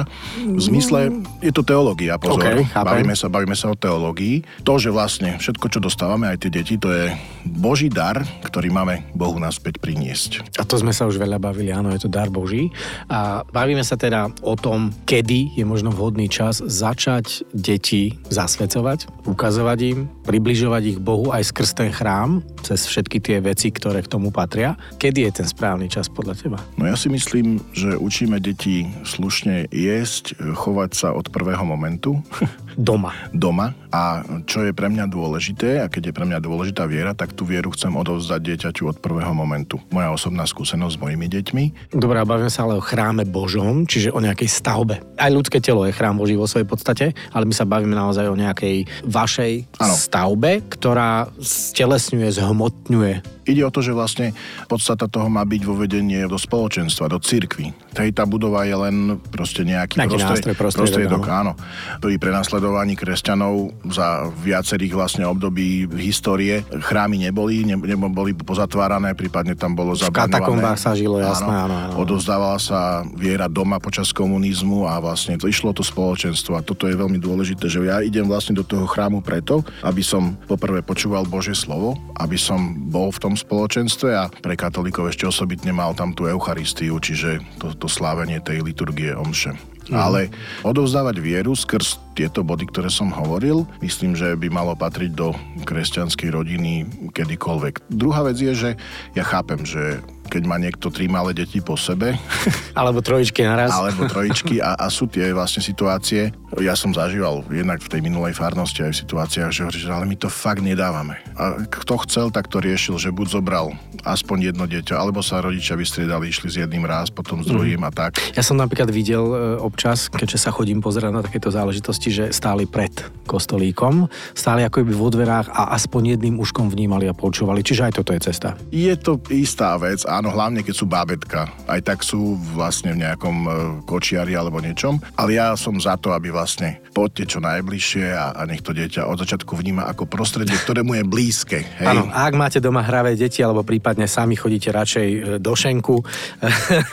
V 0.57 0.61
zmysle, 0.61 1.13
je 1.45 1.53
to 1.53 1.63
teológia, 1.63 2.17
pozor, 2.17 2.43
okay, 2.43 2.65
bavíme, 2.73 3.15
sa, 3.15 3.29
bavíme 3.29 3.57
sa 3.57 3.71
o 3.71 3.77
teológii. 3.77 4.65
To, 4.67 4.81
že 4.81 4.91
vlastne 4.91 5.37
všetko, 5.39 5.67
čo 5.69 5.79
dostávame, 5.79 6.29
aj 6.29 6.49
tie 6.49 6.51
deti, 6.51 6.75
to 6.81 6.91
je 6.91 7.13
Boží 7.45 7.93
dar, 7.93 8.23
ktorý 8.43 8.73
máme 8.73 9.07
Bohu 9.13 9.37
naspäť 9.39 9.79
priniesť. 9.83 10.59
A 10.59 10.67
to 10.67 10.79
sme 10.79 10.95
sa 10.95 11.07
už 11.07 11.19
veľa 11.19 11.39
bavili, 11.39 11.71
áno, 11.75 11.91
je 11.93 12.03
to 12.03 12.11
dar 12.11 12.31
Boží. 12.33 12.71
A 13.11 13.43
bavíme 13.47 13.83
sa 13.83 13.99
teda 13.99 14.31
o 14.43 14.55
tom, 14.55 14.95
kedy 15.05 15.59
je 15.59 15.65
možno 15.67 15.91
vhodný 15.93 16.31
čas 16.31 16.63
začať 16.63 17.45
deti 17.53 18.17
zasvedcovať, 18.31 19.29
ukazovať 19.29 19.79
im, 19.93 19.99
približovať 20.33 20.97
ich 20.97 20.99
Bohu 20.99 21.29
aj 21.29 21.53
skrz 21.53 21.77
ten 21.77 21.93
chrám, 21.93 22.41
cez 22.65 22.89
všetky 22.89 23.21
tie 23.21 23.37
veci, 23.45 23.69
ktoré 23.69 24.01
k 24.01 24.09
tomu 24.09 24.33
patria. 24.33 24.81
Kedy 24.97 25.29
je 25.29 25.45
ten 25.45 25.45
správny 25.45 25.93
čas 25.93 26.09
podľa 26.09 26.41
teba? 26.41 26.59
No 26.81 26.89
ja 26.89 26.97
si 26.97 27.13
myslím, 27.13 27.61
že 27.77 28.01
učíme 28.01 28.41
deti 28.41 28.89
slušne 29.05 29.69
jesť, 29.69 30.33
chovať 30.41 30.91
sa 30.97 31.13
od 31.13 31.29
prvého 31.29 31.69
momentu. 31.69 32.17
Doma. 32.77 33.13
Doma. 33.33 33.77
A 33.93 34.25
čo 34.49 34.65
je 34.65 34.73
pre 34.73 34.89
mňa 34.89 35.05
dôležité, 35.09 35.85
a 35.85 35.87
keď 35.93 36.11
je 36.11 36.17
pre 36.17 36.25
mňa 36.25 36.41
dôležitá 36.41 36.89
viera, 36.89 37.13
tak 37.13 37.37
tú 37.37 37.45
vieru 37.45 37.69
chcem 37.77 37.93
odovzdať 37.93 38.41
dieťaťu 38.41 38.89
od 38.89 38.97
prvého 38.99 39.37
momentu. 39.37 39.77
Moja 39.93 40.09
osobná 40.13 40.49
skúsenosť 40.49 40.97
s 40.97 41.01
mojimi 41.01 41.27
deťmi. 41.29 41.65
Dobre, 41.93 42.17
a 42.21 42.29
bavíme 42.29 42.49
sa 42.49 42.65
ale 42.65 42.81
o 42.81 42.83
chráme 42.83 43.29
Božom, 43.29 43.85
čiže 43.85 44.13
o 44.13 44.21
nejakej 44.21 44.49
stavbe. 44.49 45.01
Aj 45.21 45.29
ľudské 45.29 45.61
telo 45.61 45.85
je 45.85 45.93
chrám 45.93 46.17
Boží 46.17 46.37
vo 46.37 46.49
svojej 46.49 46.65
podstate, 46.65 47.07
ale 47.37 47.45
my 47.45 47.55
sa 47.55 47.69
bavíme 47.69 47.93
naozaj 47.93 48.27
o 48.29 48.37
nejakej 48.37 48.89
vašej 49.05 49.53
ano. 49.77 49.93
stavbe, 49.93 50.65
ktorá 50.73 51.29
stelesňuje, 51.41 52.29
zhmotňuje 52.41 53.43
Ide 53.43 53.67
o 53.67 53.75
to, 53.75 53.83
že 53.83 53.91
vlastne 53.91 54.31
podstata 54.71 55.11
toho 55.11 55.27
má 55.27 55.43
byť 55.43 55.63
vo 55.67 55.75
vedenie 55.75 56.23
do 56.31 56.39
spoločenstva, 56.39 57.11
do 57.11 57.19
cirkvy. 57.19 57.75
Tej 57.91 58.15
tá 58.15 58.23
budova 58.23 58.63
je 58.63 58.77
len 58.79 59.19
proste 59.19 59.67
nejaký, 59.67 59.99
nejaký 59.99 60.23
prostriedok, 60.55 60.79
prostriedok 60.79 61.23
áno, 61.27 61.59
ktorý 61.99 62.23
prenasleduje 62.23 62.62
prenasledovaní 62.63 62.95
kresťanov 62.95 63.75
za 63.91 64.31
viacerých 64.39 64.95
vlastne 64.95 65.27
období 65.27 65.91
histórie. 65.99 66.63
Chrámy 66.71 67.19
neboli, 67.19 67.67
ne, 67.67 67.75
neboli 67.75 68.39
pozatvárané, 68.39 69.19
prípadne 69.19 69.59
tam 69.59 69.75
bolo 69.75 69.99
zabraňované. 69.99 70.31
V 70.31 70.35
katakombách 70.39 70.79
sa 70.79 70.95
žilo, 70.95 71.19
jasné, 71.19 71.51
áno, 71.51 71.75
áno. 71.75 71.95
Odozdávala 71.99 72.63
sa 72.63 73.03
viera 73.19 73.51
doma 73.51 73.83
počas 73.83 74.15
komunizmu 74.15 74.87
a 74.87 75.03
vlastne 75.03 75.35
to 75.35 75.51
išlo 75.51 75.75
to 75.75 75.83
spoločenstvo 75.83 76.55
a 76.55 76.63
toto 76.63 76.87
je 76.87 76.95
veľmi 76.95 77.19
dôležité, 77.19 77.67
že 77.67 77.83
ja 77.83 77.99
idem 77.99 78.31
vlastne 78.31 78.55
do 78.55 78.63
toho 78.63 78.87
chrámu 78.87 79.27
preto, 79.27 79.67
aby 79.83 80.07
som 80.07 80.39
poprvé 80.47 80.87
počúval 80.87 81.27
Božie 81.27 81.59
slovo, 81.59 81.99
aby 82.23 82.39
som 82.39 82.79
bol 82.95 83.11
v 83.11 83.19
tom 83.19 83.35
spoločenstve 83.35 84.11
a 84.15 84.31
pre 84.31 84.55
katolíkov 84.55 85.11
ešte 85.11 85.27
osobitne 85.27 85.75
mal 85.75 85.99
tam 85.99 86.15
tú 86.15 86.31
Eucharistiu, 86.31 87.03
čiže 87.03 87.43
to, 87.59 87.75
to 87.75 87.91
slávenie 87.91 88.39
tej 88.39 88.63
liturgie 88.63 89.11
omše. 89.11 89.59
Mm. 89.93 90.01
Ale 90.01 90.21
odovzdávať 90.65 91.21
vieru 91.21 91.53
skrz 91.53 92.01
tieto 92.17 92.41
body, 92.41 92.65
ktoré 92.69 92.89
som 92.89 93.13
hovoril, 93.13 93.69
myslím, 93.85 94.17
že 94.17 94.33
by 94.41 94.49
malo 94.49 94.73
patriť 94.73 95.13
do 95.13 95.37
kresťanskej 95.69 96.29
rodiny 96.33 96.73
kedykoľvek. 97.13 97.93
Druhá 97.93 98.25
vec 98.25 98.41
je, 98.41 98.53
že 98.57 98.71
ja 99.13 99.25
chápem, 99.25 99.61
že 99.69 100.01
keď 100.33 100.49
má 100.49 100.57
niekto 100.57 100.89
tri 100.89 101.13
malé 101.13 101.37
deti 101.37 101.61
po 101.61 101.77
sebe. 101.77 102.17
Alebo 102.81 103.05
trojičky 103.05 103.45
naraz. 103.45 103.69
Alebo 103.69 104.09
trojičky 104.09 104.65
a, 104.65 104.81
a 104.81 104.89
sú 104.89 105.05
tie 105.05 105.29
vlastne 105.37 105.61
situácie. 105.61 106.33
Ja 106.57 106.73
som 106.73 106.97
zažíval 106.97 107.45
jednak 107.53 107.85
v 107.85 107.93
tej 107.93 108.01
minulej 108.01 108.33
farnosti 108.33 108.81
aj 108.81 108.97
v 108.97 109.01
situáciách, 109.05 109.51
že 109.53 109.61
hovorí, 109.69 109.81
že 109.81 109.93
ale 109.93 110.09
my 110.09 110.17
to 110.17 110.33
fakt 110.33 110.65
nedávame. 110.65 111.21
A 111.37 111.61
kto 111.69 112.01
chcel, 112.09 112.33
tak 112.33 112.49
to 112.49 112.65
riešil, 112.65 112.97
že 112.97 113.13
buď 113.13 113.41
zobral 113.41 113.77
aspoň 114.05 114.53
jedno 114.53 114.65
dieťa, 114.65 114.95
alebo 114.97 115.21
sa 115.21 115.43
rodičia 115.43 115.77
vystriedali, 115.77 116.29
išli 116.29 116.49
s 116.49 116.57
jedným 116.65 116.85
raz, 116.87 117.11
potom 117.11 117.43
s 117.43 117.49
druhým 117.49 117.83
mm. 117.83 117.89
a 117.89 117.91
tak. 117.91 118.13
Ja 118.33 118.43
som 118.45 118.59
napríklad 118.59 118.89
videl 118.91 119.23
e, 119.23 119.37
občas, 119.59 120.13
keďže 120.13 120.39
sa 120.39 120.51
chodím 120.51 120.83
pozerať 120.83 121.13
na 121.13 121.23
takéto 121.23 121.49
záležitosti, 121.51 122.09
že 122.11 122.25
stáli 122.31 122.69
pred 122.69 122.93
kostolíkom, 123.27 124.07
stáli 124.37 124.63
ako 124.67 124.87
by 124.87 124.95
vo 124.95 125.09
dverách 125.11 125.49
a 125.51 125.75
aspoň 125.75 126.19
jedným 126.19 126.37
uškom 126.39 126.71
vnímali 126.71 127.11
a 127.11 127.15
počúvali. 127.17 127.65
Čiže 127.65 127.91
aj 127.91 127.93
toto 128.03 128.11
je 128.15 128.21
cesta. 128.23 128.55
Je 128.71 128.95
to 128.95 129.19
istá 129.33 129.75
vec, 129.79 130.07
áno, 130.07 130.22
hlavne 130.31 130.63
keď 130.63 130.75
sú 130.77 130.87
bábetka. 130.87 131.51
Aj 131.67 131.81
tak 131.81 132.05
sú 132.05 132.37
vlastne 132.55 132.95
v 132.95 133.03
nejakom 133.03 133.37
e, 133.43 133.51
kočiari 133.89 134.37
alebo 134.37 134.61
niečom. 134.61 135.01
Ale 135.17 135.41
ja 135.41 135.57
som 135.57 135.75
za 135.81 135.97
to, 135.97 136.13
aby 136.13 136.31
vlastne 136.31 136.79
poďte 136.93 137.35
čo 137.35 137.39
najbližšie 137.41 138.13
a, 138.13 138.37
a 138.37 138.43
nech 138.45 138.61
to 138.61 138.77
dieťa 138.77 139.09
od 139.09 139.19
začiatku 139.25 139.57
vníma 139.57 139.89
ako 139.89 140.05
prostredie, 140.05 140.55
ktorému 140.55 141.01
je 141.01 141.05
blízke. 141.09 141.59
Hej? 141.81 141.89
Áno, 141.89 142.13
a 142.13 142.29
ak 142.29 142.35
máte 142.37 142.61
doma 142.61 142.85
hravé 142.85 143.17
deti 143.17 143.41
alebo 143.41 143.65
prípadne 143.65 144.05
sami 144.05 144.37
chodíte 144.37 144.69
radšej 144.69 145.09
e, 145.09 145.19
do 145.41 145.53
šenku, 145.57 146.05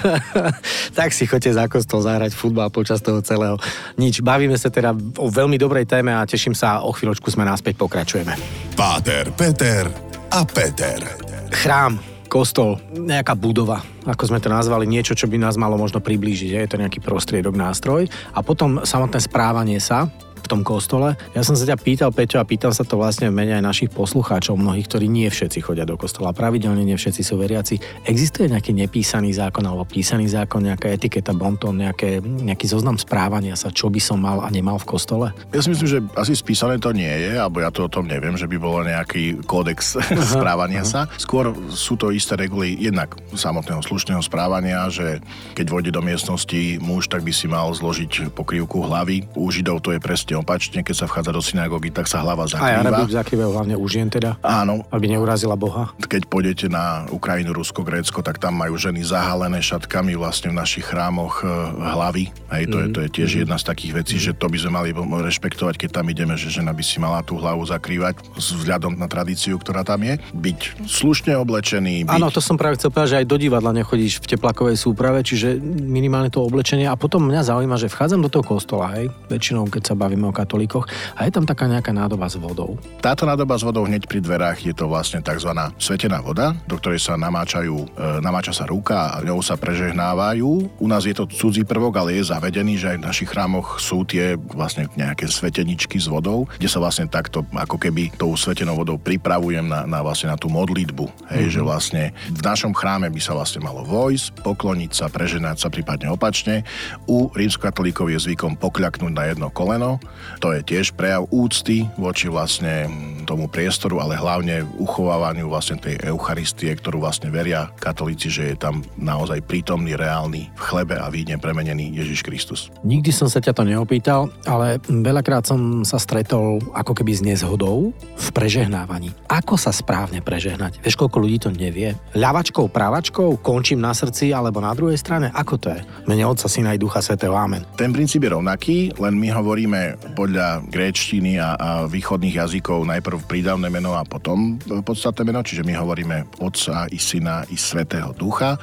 tak 0.98 1.12
si 1.12 1.28
chodte 1.28 1.52
za 1.52 1.68
kostol 1.68 2.00
zahrať 2.00 2.32
futbal 2.32 2.72
počas 2.72 3.04
toho 3.04 3.20
celého. 3.20 3.60
Nič, 4.00 4.24
bavíme 4.24 4.56
sa 4.56 4.72
teda 4.72 4.96
o 5.20 5.28
veľmi 5.28 5.60
dobrej 5.60 5.86
téme 5.86 6.16
a 6.16 6.24
teším 6.24 6.56
sa, 6.56 6.82
o 6.82 6.96
chvíľočku 6.96 7.28
sme 7.28 7.44
naspäť 7.44 7.76
pokračujeme. 7.76 8.34
Páter, 8.80 9.30
Peter 9.36 9.92
a 10.32 10.42
Peter. 10.46 11.02
Chrám 11.50 12.19
kostol, 12.30 12.78
nejaká 12.94 13.34
budova, 13.34 13.82
ako 14.06 14.30
sme 14.30 14.40
to 14.40 14.54
nazvali, 14.54 14.86
niečo, 14.86 15.18
čo 15.18 15.26
by 15.26 15.42
nás 15.42 15.58
malo 15.58 15.76
možno 15.76 15.98
priblížiť. 16.00 16.54
Je 16.54 16.70
to 16.70 16.78
nejaký 16.78 17.02
prostriedok, 17.02 17.58
nástroj. 17.58 18.06
A 18.38 18.40
potom 18.46 18.86
samotné 18.86 19.18
správanie 19.18 19.82
sa, 19.82 20.08
tom 20.48 20.62
kostole. 20.64 21.18
Ja 21.36 21.44
som 21.44 21.58
sa 21.58 21.66
ťa 21.68 21.78
pýtal, 21.82 22.10
Peťo, 22.14 22.40
a 22.40 22.48
pýtam 22.48 22.72
sa 22.72 22.88
to 22.88 22.96
vlastne 22.96 23.28
v 23.28 23.36
mene 23.36 23.58
aj 23.60 23.64
našich 23.66 23.90
poslucháčov, 23.92 24.56
mnohých, 24.56 24.88
ktorí 24.88 25.10
nie 25.10 25.28
všetci 25.28 25.60
chodia 25.66 25.84
do 25.84 26.00
kostola, 26.00 26.32
pravidelne 26.32 26.86
nie 26.86 26.96
všetci 26.96 27.22
sú 27.26 27.36
veriaci. 27.36 27.82
Existuje 28.06 28.48
nejaký 28.52 28.72
nepísaný 28.78 29.34
zákon 29.36 29.66
alebo 29.66 29.84
písaný 29.84 30.30
zákon, 30.30 30.64
nejaká 30.64 30.94
etiketa, 30.94 31.34
bonton, 31.34 31.76
nejaké, 31.76 32.22
nejaký 32.22 32.70
zoznam 32.70 32.96
správania 33.02 33.58
sa, 33.58 33.74
čo 33.74 33.90
by 33.90 34.00
som 34.00 34.22
mal 34.22 34.46
a 34.46 34.50
nemal 34.54 34.78
v 34.78 34.86
kostole? 34.86 35.28
Ja 35.50 35.64
si 35.66 35.74
myslím, 35.74 35.90
že 35.90 36.00
asi 36.14 36.38
spísané 36.38 36.78
to 36.78 36.94
nie 36.94 37.10
je, 37.10 37.40
alebo 37.40 37.64
ja 37.64 37.74
to 37.74 37.88
o 37.88 37.92
tom 37.92 38.06
neviem, 38.06 38.38
že 38.38 38.46
by 38.46 38.58
bolo 38.62 38.86
nejaký 38.86 39.42
kódex 39.50 39.98
správania 40.36 40.86
sa. 40.86 41.10
Skôr 41.18 41.52
sú 41.74 41.98
to 41.98 42.14
isté 42.14 42.38
reguly 42.38 42.78
jednak 42.78 43.18
samotného 43.34 43.82
slušného 43.82 44.22
správania, 44.22 44.86
že 44.92 45.24
keď 45.58 45.66
vôjde 45.72 45.92
do 45.96 46.06
miestnosti 46.06 46.78
muž, 46.84 47.10
tak 47.10 47.26
by 47.26 47.34
si 47.34 47.50
mal 47.50 47.72
zložiť 47.74 48.30
pokrývku 48.36 48.86
hlavy. 48.86 49.26
U 49.34 49.50
Židov 49.50 49.82
to 49.82 49.96
je 49.96 50.00
presne 50.04 50.29
opačne, 50.38 50.86
keď 50.86 50.96
sa 50.96 51.06
vchádza 51.08 51.32
do 51.34 51.42
synagógy, 51.42 51.90
tak 51.94 52.06
sa 52.06 52.22
hlava 52.22 52.46
zakrýva. 52.46 52.86
A 52.86 53.06
ja 53.06 53.22
zakrývajú 53.24 53.52
hlavne 53.54 53.76
u 53.78 53.86
žien 53.90 54.12
teda? 54.12 54.38
Áno. 54.44 54.86
Aby 54.94 55.14
neurazila 55.14 55.56
Boha? 55.56 55.94
Keď 55.98 56.28
pôjdete 56.30 56.66
na 56.70 57.06
Ukrajinu, 57.10 57.56
Rusko, 57.56 57.82
Grécko, 57.82 58.22
tak 58.22 58.38
tam 58.38 58.58
majú 58.60 58.76
ženy 58.76 59.02
zahalené 59.02 59.62
šatkami 59.64 60.14
vlastne 60.20 60.54
v 60.54 60.60
našich 60.60 60.86
chrámoch 60.86 61.42
e, 61.42 61.48
hlavy. 61.80 62.30
Hej, 62.54 62.64
to, 62.70 62.78
mm. 62.78 62.84
je, 62.84 62.88
to 62.94 63.00
je 63.06 63.10
tiež 63.10 63.30
mm. 63.30 63.40
jedna 63.46 63.58
z 63.58 63.64
takých 63.70 63.94
vecí, 64.04 64.16
mm. 64.18 64.24
že 64.24 64.32
to 64.36 64.46
by 64.50 64.58
sme 64.58 64.72
mali 64.76 64.90
rešpektovať, 64.96 65.76
keď 65.78 65.90
tam 66.02 66.06
ideme, 66.10 66.36
že 66.36 66.52
žena 66.52 66.74
by 66.76 66.84
si 66.84 66.98
mala 67.00 67.24
tú 67.24 67.38
hlavu 67.38 67.64
zakrývať 67.66 68.20
s 68.36 68.54
vzhľadom 68.54 68.98
na 68.98 69.08
tradíciu, 69.08 69.58
ktorá 69.58 69.88
tam 69.88 70.04
je. 70.04 70.18
Byť 70.34 70.60
slušne 70.86 71.38
oblečený. 71.40 72.10
Byť... 72.10 72.16
Áno, 72.16 72.28
to 72.34 72.42
som 72.42 72.60
práve 72.60 72.78
chcel 72.82 72.92
povedať, 72.92 73.10
že 73.16 73.20
aj 73.24 73.28
do 73.30 73.38
divadla 73.38 73.72
nechodíš 73.72 74.20
v 74.24 74.36
teplakovej 74.36 74.78
súprave, 74.78 75.22
čiže 75.22 75.58
minimálne 75.80 76.34
to 76.34 76.44
oblečenie. 76.44 76.90
A 76.90 77.00
potom 77.00 77.26
mňa 77.30 77.48
zaujíma, 77.48 77.76
že 77.80 77.92
vchádzam 77.92 78.22
do 78.26 78.30
toho 78.32 78.46
kostola, 78.46 78.92
hej, 78.98 79.08
väčšinou 79.30 79.70
keď 79.70 79.94
sa 79.94 79.96
bavíme 80.20 80.36
o 80.36 80.36
katolíkoch 80.36 80.84
a 81.16 81.24
je 81.24 81.32
tam 81.32 81.48
taká 81.48 81.72
nejaká 81.72 81.96
nádoba 81.96 82.28
s 82.28 82.36
vodou. 82.36 82.76
Táto 83.00 83.24
nádoba 83.24 83.56
s 83.56 83.64
vodou 83.64 83.88
hneď 83.88 84.04
pri 84.04 84.20
dverách 84.20 84.68
je 84.68 84.76
to 84.76 84.92
vlastne 84.92 85.24
tzv. 85.24 85.48
svetená 85.80 86.20
voda, 86.20 86.52
do 86.68 86.76
ktorej 86.76 87.00
sa 87.00 87.16
namáčajú, 87.16 87.88
e, 87.88 88.20
namáča 88.20 88.52
sa 88.52 88.68
ruka 88.68 89.16
a 89.16 89.24
ňou 89.24 89.40
sa 89.40 89.56
prežehnávajú. 89.56 90.76
U 90.76 90.88
nás 90.92 91.08
je 91.08 91.16
to 91.16 91.24
cudzí 91.32 91.64
prvok, 91.64 91.96
ale 92.04 92.20
je 92.20 92.28
zavedený, 92.28 92.76
že 92.76 92.88
aj 92.92 92.98
v 93.00 93.08
našich 93.08 93.30
chrámoch 93.32 93.80
sú 93.80 94.04
tie 94.04 94.36
vlastne 94.36 94.92
nejaké 95.00 95.32
sveteničky 95.32 95.96
s 95.96 96.12
vodou, 96.12 96.52
kde 96.60 96.68
sa 96.68 96.84
vlastne 96.84 97.08
takto 97.08 97.48
ako 97.56 97.80
keby 97.80 98.12
tou 98.20 98.36
svetenou 98.36 98.76
vodou 98.76 99.00
pripravujem 99.00 99.64
na, 99.64 99.88
na 99.88 100.04
vlastne 100.04 100.28
na 100.28 100.36
tú 100.36 100.52
modlitbu. 100.52 101.32
Hej, 101.32 101.48
mm-hmm. 101.48 101.56
že 101.56 101.62
vlastne 101.64 102.04
v 102.28 102.42
našom 102.44 102.76
chráme 102.76 103.08
by 103.08 103.22
sa 103.24 103.32
vlastne 103.38 103.64
malo 103.64 103.88
vojsť, 103.88 104.44
pokloniť 104.44 104.92
sa, 104.92 105.06
preženať 105.08 105.64
sa 105.64 105.70
prípadne 105.72 106.12
opačne. 106.12 106.68
U 107.08 107.32
rímskokatolíkov 107.32 108.12
je 108.12 108.20
zvykom 108.20 108.58
pokľaknúť 108.58 109.14
na 109.14 109.24
jedno 109.30 109.48
koleno. 109.54 110.02
To 110.40 110.56
je 110.56 110.64
tiež 110.64 110.96
prejav 110.96 111.28
úcty 111.30 111.90
voči 112.00 112.32
vlastne 112.32 112.88
tomu 113.30 113.46
priestoru, 113.46 114.02
ale 114.02 114.18
hlavne 114.18 114.66
uchovávaniu 114.82 115.52
vlastne 115.52 115.78
tej 115.78 116.02
Eucharistie, 116.02 116.74
ktorú 116.74 117.04
vlastne 117.04 117.30
veria 117.30 117.70
katolíci, 117.78 118.34
že 118.34 118.54
je 118.54 118.58
tam 118.58 118.82
naozaj 118.98 119.46
prítomný, 119.46 119.94
reálny 119.94 120.50
v 120.50 120.62
chlebe 120.66 120.98
a 120.98 121.06
víne 121.14 121.38
premenený 121.38 121.94
Ježiš 121.94 122.26
Kristus. 122.26 122.60
Nikdy 122.82 123.12
som 123.14 123.30
sa 123.30 123.38
ťa 123.38 123.54
to 123.54 123.64
neopýtal, 123.70 124.34
ale 124.50 124.82
veľakrát 124.88 125.46
som 125.46 125.86
sa 125.86 126.02
stretol 126.02 126.58
ako 126.74 126.98
keby 126.98 127.12
s 127.14 127.22
nezhodou 127.22 127.94
v 127.94 128.28
prežehnávaní. 128.34 129.14
Ako 129.30 129.62
sa 129.62 129.70
správne 129.70 130.26
prežehnať? 130.26 130.82
Vieš, 130.82 130.98
koľko 130.98 131.18
ľudí 131.22 131.38
to 131.38 131.54
nevie? 131.54 131.94
Ľavačkou, 132.18 132.66
právačkou, 132.72 133.44
končím 133.46 133.84
na 133.84 133.94
srdci 133.94 134.34
alebo 134.34 134.58
na 134.58 134.74
druhej 134.74 134.98
strane? 134.98 135.30
Ako 135.36 135.62
to 135.62 135.70
je? 135.70 135.86
Mene 136.10 136.26
Otca, 136.26 136.50
Syna 136.50 136.74
i 136.74 136.82
Ducha 136.82 137.04
Svetého. 137.04 137.38
Amen. 137.38 137.62
Ten 137.78 137.94
princíp 137.94 138.26
je 138.26 138.34
rovnaký, 138.34 138.98
len 138.98 139.14
my 139.20 139.30
hovoríme 139.30 139.99
podľa 140.16 140.64
gréčtiny 140.68 141.40
a, 141.40 141.56
a 141.56 141.70
východných 141.88 142.40
jazykov 142.40 142.88
najprv 142.88 143.28
prídavné 143.28 143.68
meno 143.68 143.96
a 143.96 144.04
potom 144.08 144.56
podstatné 144.84 145.28
meno, 145.28 145.44
čiže 145.44 145.64
my 145.68 145.74
hovoríme 145.76 146.40
Otca 146.40 146.88
i 146.92 146.98
Syna 147.00 147.44
i 147.52 147.56
Svetého 147.60 148.16
Ducha. 148.16 148.56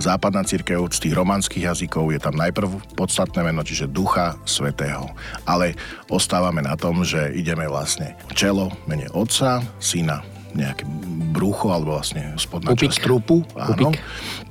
Západná 0.00 0.44
církev 0.44 0.80
z 0.88 1.08
tých 1.08 1.14
romanských 1.14 1.68
jazykov 1.68 2.12
je 2.12 2.20
tam 2.20 2.36
najprv 2.36 2.96
podstatné 2.96 3.40
meno, 3.44 3.60
čiže 3.60 3.90
Ducha 3.90 4.36
Svetého. 4.48 5.12
Ale 5.44 5.76
ostávame 6.08 6.64
na 6.64 6.74
tom, 6.74 7.04
že 7.04 7.32
ideme 7.36 7.68
vlastne 7.68 8.16
čelo, 8.32 8.72
mene 8.88 9.06
Otca, 9.12 9.60
Syna, 9.78 10.24
nejaké 10.56 10.88
brucho 11.36 11.70
alebo 11.70 12.00
vlastne 12.00 12.32
spodná 12.40 12.72
časť 12.72 13.04
trupu. 13.04 13.44
Áno. 13.54 13.92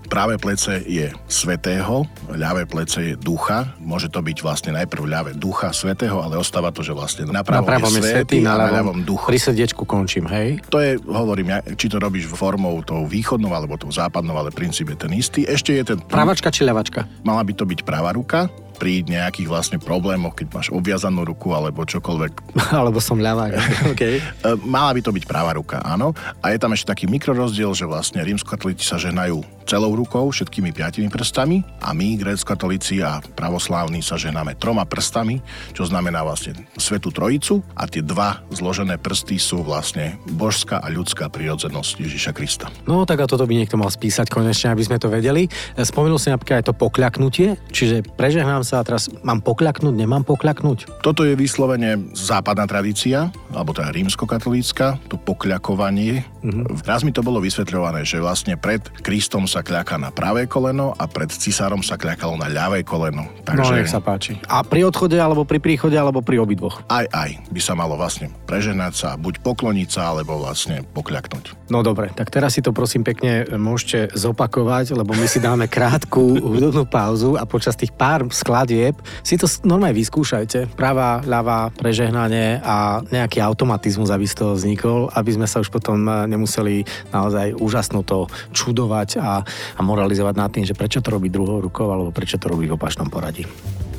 Práve 0.08 0.40
plece 0.40 0.82
je 0.88 1.12
svetého, 1.28 2.08
ľavé 2.32 2.64
plece 2.64 3.14
je 3.14 3.14
ducha. 3.20 3.76
Môže 3.84 4.08
to 4.08 4.24
byť 4.24 4.38
vlastne 4.40 4.72
najprv 4.74 5.04
ľavé 5.04 5.32
ducha 5.36 5.76
svetého, 5.76 6.24
ale 6.24 6.40
ostáva 6.40 6.72
to, 6.72 6.80
že 6.80 6.96
vlastne 6.96 7.28
na 7.28 7.44
pravom, 7.44 7.68
na 7.68 7.72
pravom 7.76 7.92
je 7.92 8.04
svetý, 8.04 8.40
na, 8.40 8.56
na 8.56 8.72
ľavom 8.72 9.04
duch. 9.04 9.28
Pri 9.28 9.40
srdiečku 9.40 9.84
končím, 9.84 10.32
hej? 10.32 10.64
To 10.72 10.80
je, 10.80 10.96
hovorím, 11.04 11.60
či 11.76 11.92
to 11.92 12.00
robíš 12.00 12.32
formou 12.32 12.80
tou 12.82 13.04
východnou 13.04 13.52
alebo 13.52 13.76
tou 13.76 13.92
západnou, 13.92 14.40
ale 14.40 14.56
princíp 14.56 14.96
je 14.96 14.98
ten 14.98 15.12
istý. 15.12 15.44
Ešte 15.44 15.76
je 15.76 15.84
ten... 15.84 15.98
Pravačka 16.00 16.48
či 16.50 16.64
ľavačka? 16.64 17.04
Mala 17.28 17.44
by 17.44 17.54
to 17.54 17.68
byť 17.68 17.84
pravá 17.84 18.16
ruka, 18.16 18.48
pri 18.78 19.02
nejakých 19.04 19.50
vlastne 19.50 19.78
problémoch, 19.82 20.38
keď 20.38 20.48
máš 20.54 20.70
obviazanú 20.70 21.26
ruku 21.26 21.52
alebo 21.52 21.84
čokoľvek. 21.84 22.34
alebo 22.78 23.02
som 23.02 23.18
ľavák. 23.18 23.52
okay. 23.92 24.22
Mala 24.64 24.94
by 24.94 25.02
to 25.02 25.12
byť 25.12 25.26
práva 25.26 25.58
ruka, 25.58 25.82
áno. 25.82 26.14
A 26.40 26.54
je 26.54 26.62
tam 26.62 26.72
ešte 26.78 26.94
taký 26.94 27.10
mikrorozdiel, 27.10 27.74
že 27.74 27.90
vlastne 27.90 28.22
rímskokatolíci 28.22 28.86
sa 28.86 29.02
žehnajú 29.02 29.57
celou 29.68 29.92
rukou, 29.94 30.32
všetkými 30.32 30.72
piatimi 30.72 31.12
prstami 31.12 31.68
a 31.84 31.92
my, 31.92 32.16
gréckokatolíci 32.16 33.04
a 33.04 33.20
pravoslávni 33.20 34.00
sa 34.00 34.16
žehnáme 34.16 34.56
troma 34.56 34.88
prstami, 34.88 35.44
čo 35.76 35.84
znamená 35.84 36.24
vlastne 36.24 36.56
Svetú 36.80 37.12
Trojicu 37.12 37.60
a 37.76 37.84
tie 37.86 38.00
dva 38.00 38.40
zložené 38.48 38.96
prsty 38.96 39.36
sú 39.36 39.62
vlastne 39.62 40.16
božská 40.32 40.80
a 40.80 40.88
ľudská 40.88 41.28
prirodzenosť 41.28 41.94
Ježiša 42.00 42.32
Krista. 42.32 42.72
No 42.88 43.04
tak 43.04 43.20
a 43.20 43.28
toto 43.28 43.44
by 43.44 43.54
niekto 43.60 43.76
mal 43.76 43.92
spísať 43.92 44.32
konečne, 44.32 44.72
aby 44.72 44.88
sme 44.88 44.98
to 44.98 45.12
vedeli. 45.12 45.52
Spomenul 45.76 46.16
si 46.16 46.32
napríklad 46.32 46.64
aj 46.64 46.72
to 46.72 46.74
pokľaknutie, 46.74 47.60
čiže 47.76 48.08
prežehnám 48.16 48.64
sa 48.64 48.80
a 48.80 48.88
teraz 48.88 49.12
mám 49.28 49.44
pokľaknúť, 49.44 49.92
nemám 49.92 50.24
pokľaknúť? 50.24 51.04
Toto 51.04 51.28
je 51.28 51.36
vyslovene 51.36 52.16
západná 52.16 52.64
tradícia, 52.64 53.28
alebo 53.52 53.76
teda 53.76 53.92
rímskokatolícka, 53.92 54.96
to 55.12 55.20
pokľakovanie. 55.20 56.24
Mm-hmm. 56.46 56.88
Raz 56.88 57.04
mi 57.04 57.12
to 57.12 57.26
bolo 57.26 57.44
vysvetľované, 57.44 58.08
že 58.08 58.24
vlastne 58.24 58.56
pred 58.56 58.80
Kristom 59.04 59.50
sa 59.50 59.57
kľaká 59.62 59.96
na 60.02 60.10
pravé 60.10 60.50
koleno 60.50 60.94
a 60.98 61.06
pred 61.06 61.30
cisárom 61.30 61.86
sa 61.86 61.96
kľakalo 62.00 62.40
na 62.40 62.48
ľavé 62.50 62.82
koleno. 62.82 63.28
Takže... 63.46 63.72
No, 63.74 63.78
nech 63.78 63.92
sa 63.92 64.02
páči. 64.02 64.40
A 64.50 64.66
pri 64.66 64.88
odchode, 64.88 65.16
alebo 65.18 65.46
pri 65.46 65.62
príchode, 65.62 65.96
alebo 65.96 66.26
pri 66.26 66.42
obidvoch? 66.42 66.84
Aj, 66.90 67.06
aj 67.10 67.38
by 67.50 67.62
sa 67.62 67.74
malo 67.74 67.96
vlastne 67.96 68.34
preženať 68.46 68.94
sa, 68.94 69.10
buď 69.16 69.42
pokloniť 69.42 69.90
sa, 69.90 70.14
alebo 70.16 70.40
vlastne 70.42 70.84
pokľaknúť. 70.96 71.70
No 71.70 71.84
dobre, 71.84 72.12
tak 72.16 72.32
teraz 72.32 72.56
si 72.56 72.64
to 72.64 72.72
prosím 72.72 73.04
pekne 73.04 73.44
môžete 73.56 74.16
zopakovať, 74.16 74.96
lebo 74.96 75.12
my 75.14 75.28
si 75.28 75.44
dáme 75.44 75.68
krátku 75.68 76.38
hudobnú 76.56 76.88
pauzu 76.88 77.36
a 77.36 77.44
počas 77.44 77.76
tých 77.76 77.92
pár 77.92 78.28
skladieb 78.32 78.96
si 79.24 79.36
to 79.36 79.46
normálne 79.68 79.96
vyskúšajte. 79.98 80.76
Pravá, 80.80 81.22
ľavá, 81.24 81.70
prežehnanie 81.76 82.64
a 82.64 83.04
nejaký 83.08 83.44
automatizmus, 83.44 84.12
aby 84.12 84.26
z 84.28 84.36
toho 84.40 84.54
vznikol, 84.56 85.12
aby 85.12 85.32
sme 85.36 85.48
sa 85.48 85.60
už 85.60 85.70
potom 85.70 86.04
eh, 86.08 86.28
nemuseli 86.32 86.88
naozaj 87.12 87.56
úžasno 87.58 88.04
to 88.08 88.28
čudovať 88.56 89.20
a, 89.20 89.42
a 89.50 89.80
moralizovať 89.86 90.36
nad 90.36 90.50
tým, 90.52 90.66
že 90.68 90.78
prečo 90.78 91.00
to 91.00 91.14
robí 91.14 91.32
druhou 91.32 91.64
rukou 91.64 91.88
alebo 91.90 92.12
prečo 92.12 92.40
to 92.42 92.52
robí 92.52 92.68
v 92.68 92.76
opačnom 92.76 93.08
poradí. 93.08 93.46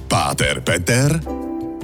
Páter 0.09 0.64
Peter 0.64 1.21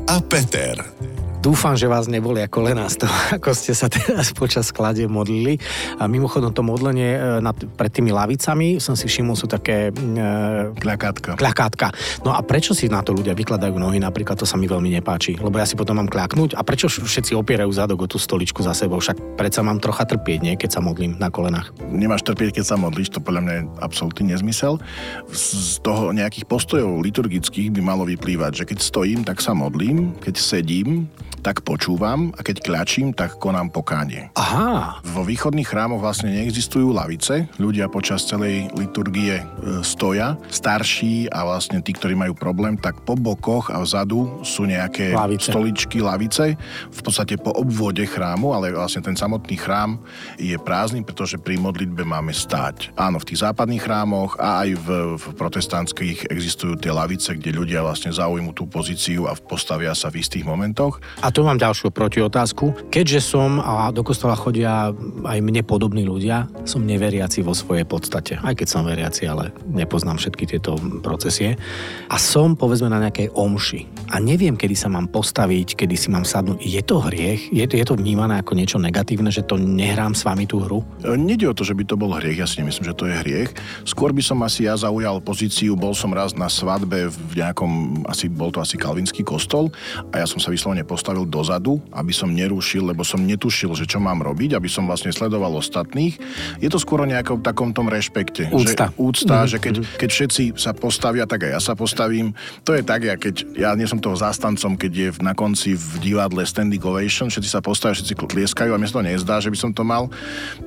a 0.09 0.17
Peter. 0.25 1.14
Dúfam, 1.45 1.77
že 1.77 1.85
vás 1.85 2.09
nevolia 2.09 2.49
kolena 2.49 2.89
z 2.89 3.05
toho, 3.05 3.13
ako 3.37 3.53
ste 3.53 3.77
sa 3.77 3.93
teraz 3.93 4.33
počas 4.33 4.73
skladie 4.73 5.05
modlili. 5.05 5.61
A 6.01 6.09
mimochodom 6.09 6.57
to 6.57 6.65
modlenie 6.65 7.21
e, 7.21 7.45
nad, 7.45 7.53
pred 7.53 7.93
tými 7.93 8.17
lavicami, 8.17 8.81
som 8.81 8.97
si 8.97 9.05
všimol, 9.05 9.37
sú 9.37 9.45
také... 9.45 9.93
E, 9.93 10.73
kľakátka. 10.73 11.37
Kľakátka. 11.37 11.93
No 12.25 12.33
a 12.33 12.41
prečo 12.41 12.73
si 12.73 12.89
na 12.89 13.05
to 13.05 13.13
ľudia 13.13 13.37
vykladajú 13.37 13.77
nohy? 13.77 14.01
Napríklad 14.01 14.41
to 14.41 14.49
sa 14.49 14.57
mi 14.57 14.65
veľmi 14.65 14.89
nepáči. 14.97 15.37
Lebo 15.37 15.61
ja 15.61 15.69
si 15.69 15.77
potom 15.77 16.01
mám 16.01 16.09
kľaknúť. 16.09 16.57
A 16.57 16.65
prečo 16.65 16.89
všetci 16.89 17.37
opierajú 17.37 17.69
zadok 17.77 18.01
o 18.01 18.09
tú 18.09 18.17
stoličku 18.17 18.65
za 18.65 18.73
sebou? 18.73 19.05
Však 19.05 19.37
predsa 19.37 19.61
mám 19.61 19.85
trocha 19.85 20.09
trpieť, 20.09 20.41
nie? 20.41 20.57
Keď 20.57 20.71
sa 20.73 20.81
modlím 20.81 21.21
na 21.21 21.29
kolenách. 21.29 21.77
Nemáš 21.93 22.25
trpieť, 22.25 22.57
keď 22.57 22.73
sa 22.73 22.81
modlíš, 22.81 23.13
to 23.13 23.21
podľa 23.21 23.41
mňa 23.45 23.53
je 23.53 23.63
absolútny 23.85 24.33
nezmysel. 24.33 24.81
Z 25.29 25.85
toho 25.85 26.09
nejakých 26.17 26.49
postojov 26.49 27.05
liturgických 27.05 27.69
by 27.69 27.85
malo 27.85 28.09
vyplývať, 28.09 28.65
že 28.65 28.69
keď 28.73 28.79
stojím, 28.81 29.21
tak 29.29 29.45
sa 29.45 29.53
modlím, 29.53 30.17
keď 30.25 30.41
sedím, 30.41 31.13
tak 31.45 31.61
počúvam 31.61 32.33
a 32.33 32.41
keď 32.41 32.65
kľačím, 32.65 33.13
tak 33.13 33.37
konám 33.37 33.69
pokánie. 33.69 34.33
Aha. 34.33 35.05
Vo 35.05 35.29
východných 35.29 35.69
chrámoch 35.69 36.01
vlastne 36.01 36.33
neexistujú 36.33 36.97
lavice. 36.97 37.53
Ľudia 37.61 37.93
počas 37.93 38.25
celej 38.25 38.73
liturgie 38.73 39.45
e, 39.45 39.85
stoja. 39.85 40.41
Starší 40.49 41.29
a 41.29 41.45
vlastne 41.45 41.85
tí, 41.85 41.93
ktorí 41.93 42.17
majú 42.17 42.33
problém, 42.33 42.81
tak 42.81 43.05
po 43.05 43.13
bokoch 43.13 43.69
a 43.69 43.85
vzadu 43.85 44.41
sú 44.41 44.65
nejaké 44.65 45.13
lavice. 45.13 45.53
stoličky, 45.53 46.01
lavice. 46.01 46.57
V 46.89 47.01
podstate 47.05 47.37
po 47.37 47.53
obvode 47.53 48.09
chrámu, 48.09 48.57
ale 48.57 48.73
vlastne 48.73 49.05
ten 49.05 49.13
samotný 49.13 49.61
chrám 49.61 50.01
je 50.41 50.57
prázdny, 50.57 51.05
pretože 51.05 51.37
pri 51.37 51.61
modlitbe 51.61 52.09
máme 52.09 52.33
stáť. 52.33 52.97
Áno, 52.97 53.21
v 53.21 53.29
tých 53.29 53.45
západných 53.45 53.85
chrámoch 53.85 54.41
a 54.41 54.65
aj 54.65 54.71
v, 54.81 54.87
v 55.21 55.25
protestantských 55.37 56.33
existujú 56.33 56.81
tie 56.81 56.89
lavice, 56.89 57.37
kde 57.37 57.53
ľudia 57.53 57.85
vlastne 57.85 58.09
zaujmú 58.09 58.57
tú 58.57 58.65
pozíciu 58.65 59.29
a 59.29 59.37
postavia 59.37 59.93
sa 59.93 60.09
v 60.09 60.25
istých 60.25 60.49
momentoch. 60.49 61.05
A 61.21 61.34
tu 61.35 61.43
mám 61.43 61.59
ďalšiu 61.59 61.91
protiotázku. 61.91 62.95
Keďže 62.95 63.35
som 63.35 63.59
a 63.59 63.91
do 63.91 64.07
kostola 64.07 64.39
chodia 64.39 64.95
aj 65.27 65.39
mne 65.43 65.67
podobní 65.67 66.07
ľudia, 66.07 66.47
som 66.63 66.87
neveriaci 66.87 67.43
vo 67.43 67.51
svojej 67.51 67.83
podstate. 67.83 68.39
Aj 68.39 68.55
keď 68.55 68.67
som 68.71 68.87
veriaci, 68.87 69.27
ale 69.27 69.51
nepoznám 69.67 70.23
všetky 70.23 70.47
tieto 70.47 70.79
procesie. 71.03 71.59
A 72.07 72.17
som 72.23 72.55
povedzme 72.55 72.87
na 72.87 73.03
nejakej 73.03 73.35
omši. 73.35 73.91
A 74.15 74.23
neviem, 74.23 74.55
kedy 74.55 74.79
sa 74.79 74.87
mám 74.87 75.11
postaviť, 75.11 75.75
kedy 75.75 75.99
si 75.99 76.09
mám 76.15 76.23
sadnúť. 76.23 76.63
Je 76.63 76.79
to 76.87 77.03
hriech? 77.03 77.51
Je 77.51 77.67
je 77.67 77.83
to 77.83 77.99
vnímané 77.99 78.39
ako 78.39 78.55
niečo 78.55 78.79
negatívne, 78.79 79.35
že 79.35 79.43
to 79.43 79.59
nehrám 79.59 80.15
s 80.15 80.23
vami 80.23 80.47
tú 80.47 80.63
hru? 80.63 80.87
E, 81.03 81.19
nede 81.19 81.51
o 81.51 81.57
to, 81.57 81.67
že 81.67 81.75
by 81.75 81.83
to 81.83 81.99
bol 81.99 82.15
hriech. 82.15 82.39
Ja 82.39 82.47
si 82.47 82.63
nemyslím, 82.63 82.87
že 82.87 82.95
to 82.95 83.11
je 83.11 83.19
hriech. 83.27 83.51
Skôr 83.83 84.15
by 84.15 84.23
som 84.23 84.39
asi 84.47 84.71
ja 84.71 84.79
zaujal 84.79 85.19
pozíciu. 85.19 85.75
Bol 85.75 85.99
som 85.99 86.15
raz 86.15 86.39
na 86.39 86.47
svadbe 86.47 87.11
v 87.11 87.33
nejakom, 87.35 88.05
asi 88.07 88.31
bol 88.31 88.55
to 88.55 88.63
asi 88.63 88.79
kalvinský 88.79 89.27
kostol 89.27 89.75
a 90.15 90.23
ja 90.23 90.27
som 90.31 90.39
sa 90.39 90.55
vyslovene 90.55 90.87
postavil 90.87 91.24
postavil 91.25 91.33
dozadu, 91.33 91.81
aby 91.93 92.13
som 92.13 92.29
nerušil, 92.29 92.93
lebo 92.93 93.03
som 93.03 93.21
netušil, 93.25 93.73
že 93.75 93.89
čo 93.89 93.99
mám 93.99 94.21
robiť, 94.21 94.57
aby 94.57 94.69
som 94.69 94.85
vlastne 94.85 95.11
sledoval 95.11 95.57
ostatných. 95.57 96.21
Je 96.61 96.69
to 96.69 96.77
skôr 96.77 97.03
o 97.03 97.09
nejakom 97.09 97.41
takom 97.41 97.73
tom 97.73 97.89
rešpekte. 97.89 98.53
Úcta. 98.53 98.93
Že, 98.93 99.01
úcta, 99.01 99.35
mm-hmm. 99.35 99.51
že 99.51 99.57
keď, 99.59 99.75
keď 99.97 100.11
všetci 100.13 100.43
sa 100.61 100.71
postavia, 100.77 101.25
tak 101.25 101.49
aj 101.49 101.51
ja 101.57 101.61
sa 101.61 101.75
postavím. 101.75 102.37
To 102.69 102.77
je 102.77 102.83
tak, 102.85 103.01
ja 103.05 103.17
keď 103.17 103.35
ja 103.57 103.73
nie 103.75 103.89
som 103.89 103.99
toho 103.99 104.15
zástancom, 104.15 104.77
keď 104.77 104.93
je 104.93 105.09
na 105.25 105.33
konci 105.33 105.75
v 105.75 106.13
divadle 106.13 106.45
standing 106.45 106.83
ovation, 106.85 107.33
všetci 107.33 107.51
sa 107.51 107.61
postavia, 107.65 107.97
všetci 107.97 108.15
tlieskajú 108.15 108.73
a 108.75 108.79
mi 108.81 108.87
sa 108.89 109.01
to 109.01 109.03
nezdá, 109.05 109.41
že 109.41 109.51
by 109.53 109.59
som 109.59 109.71
to 109.73 109.83
mal. 109.87 110.09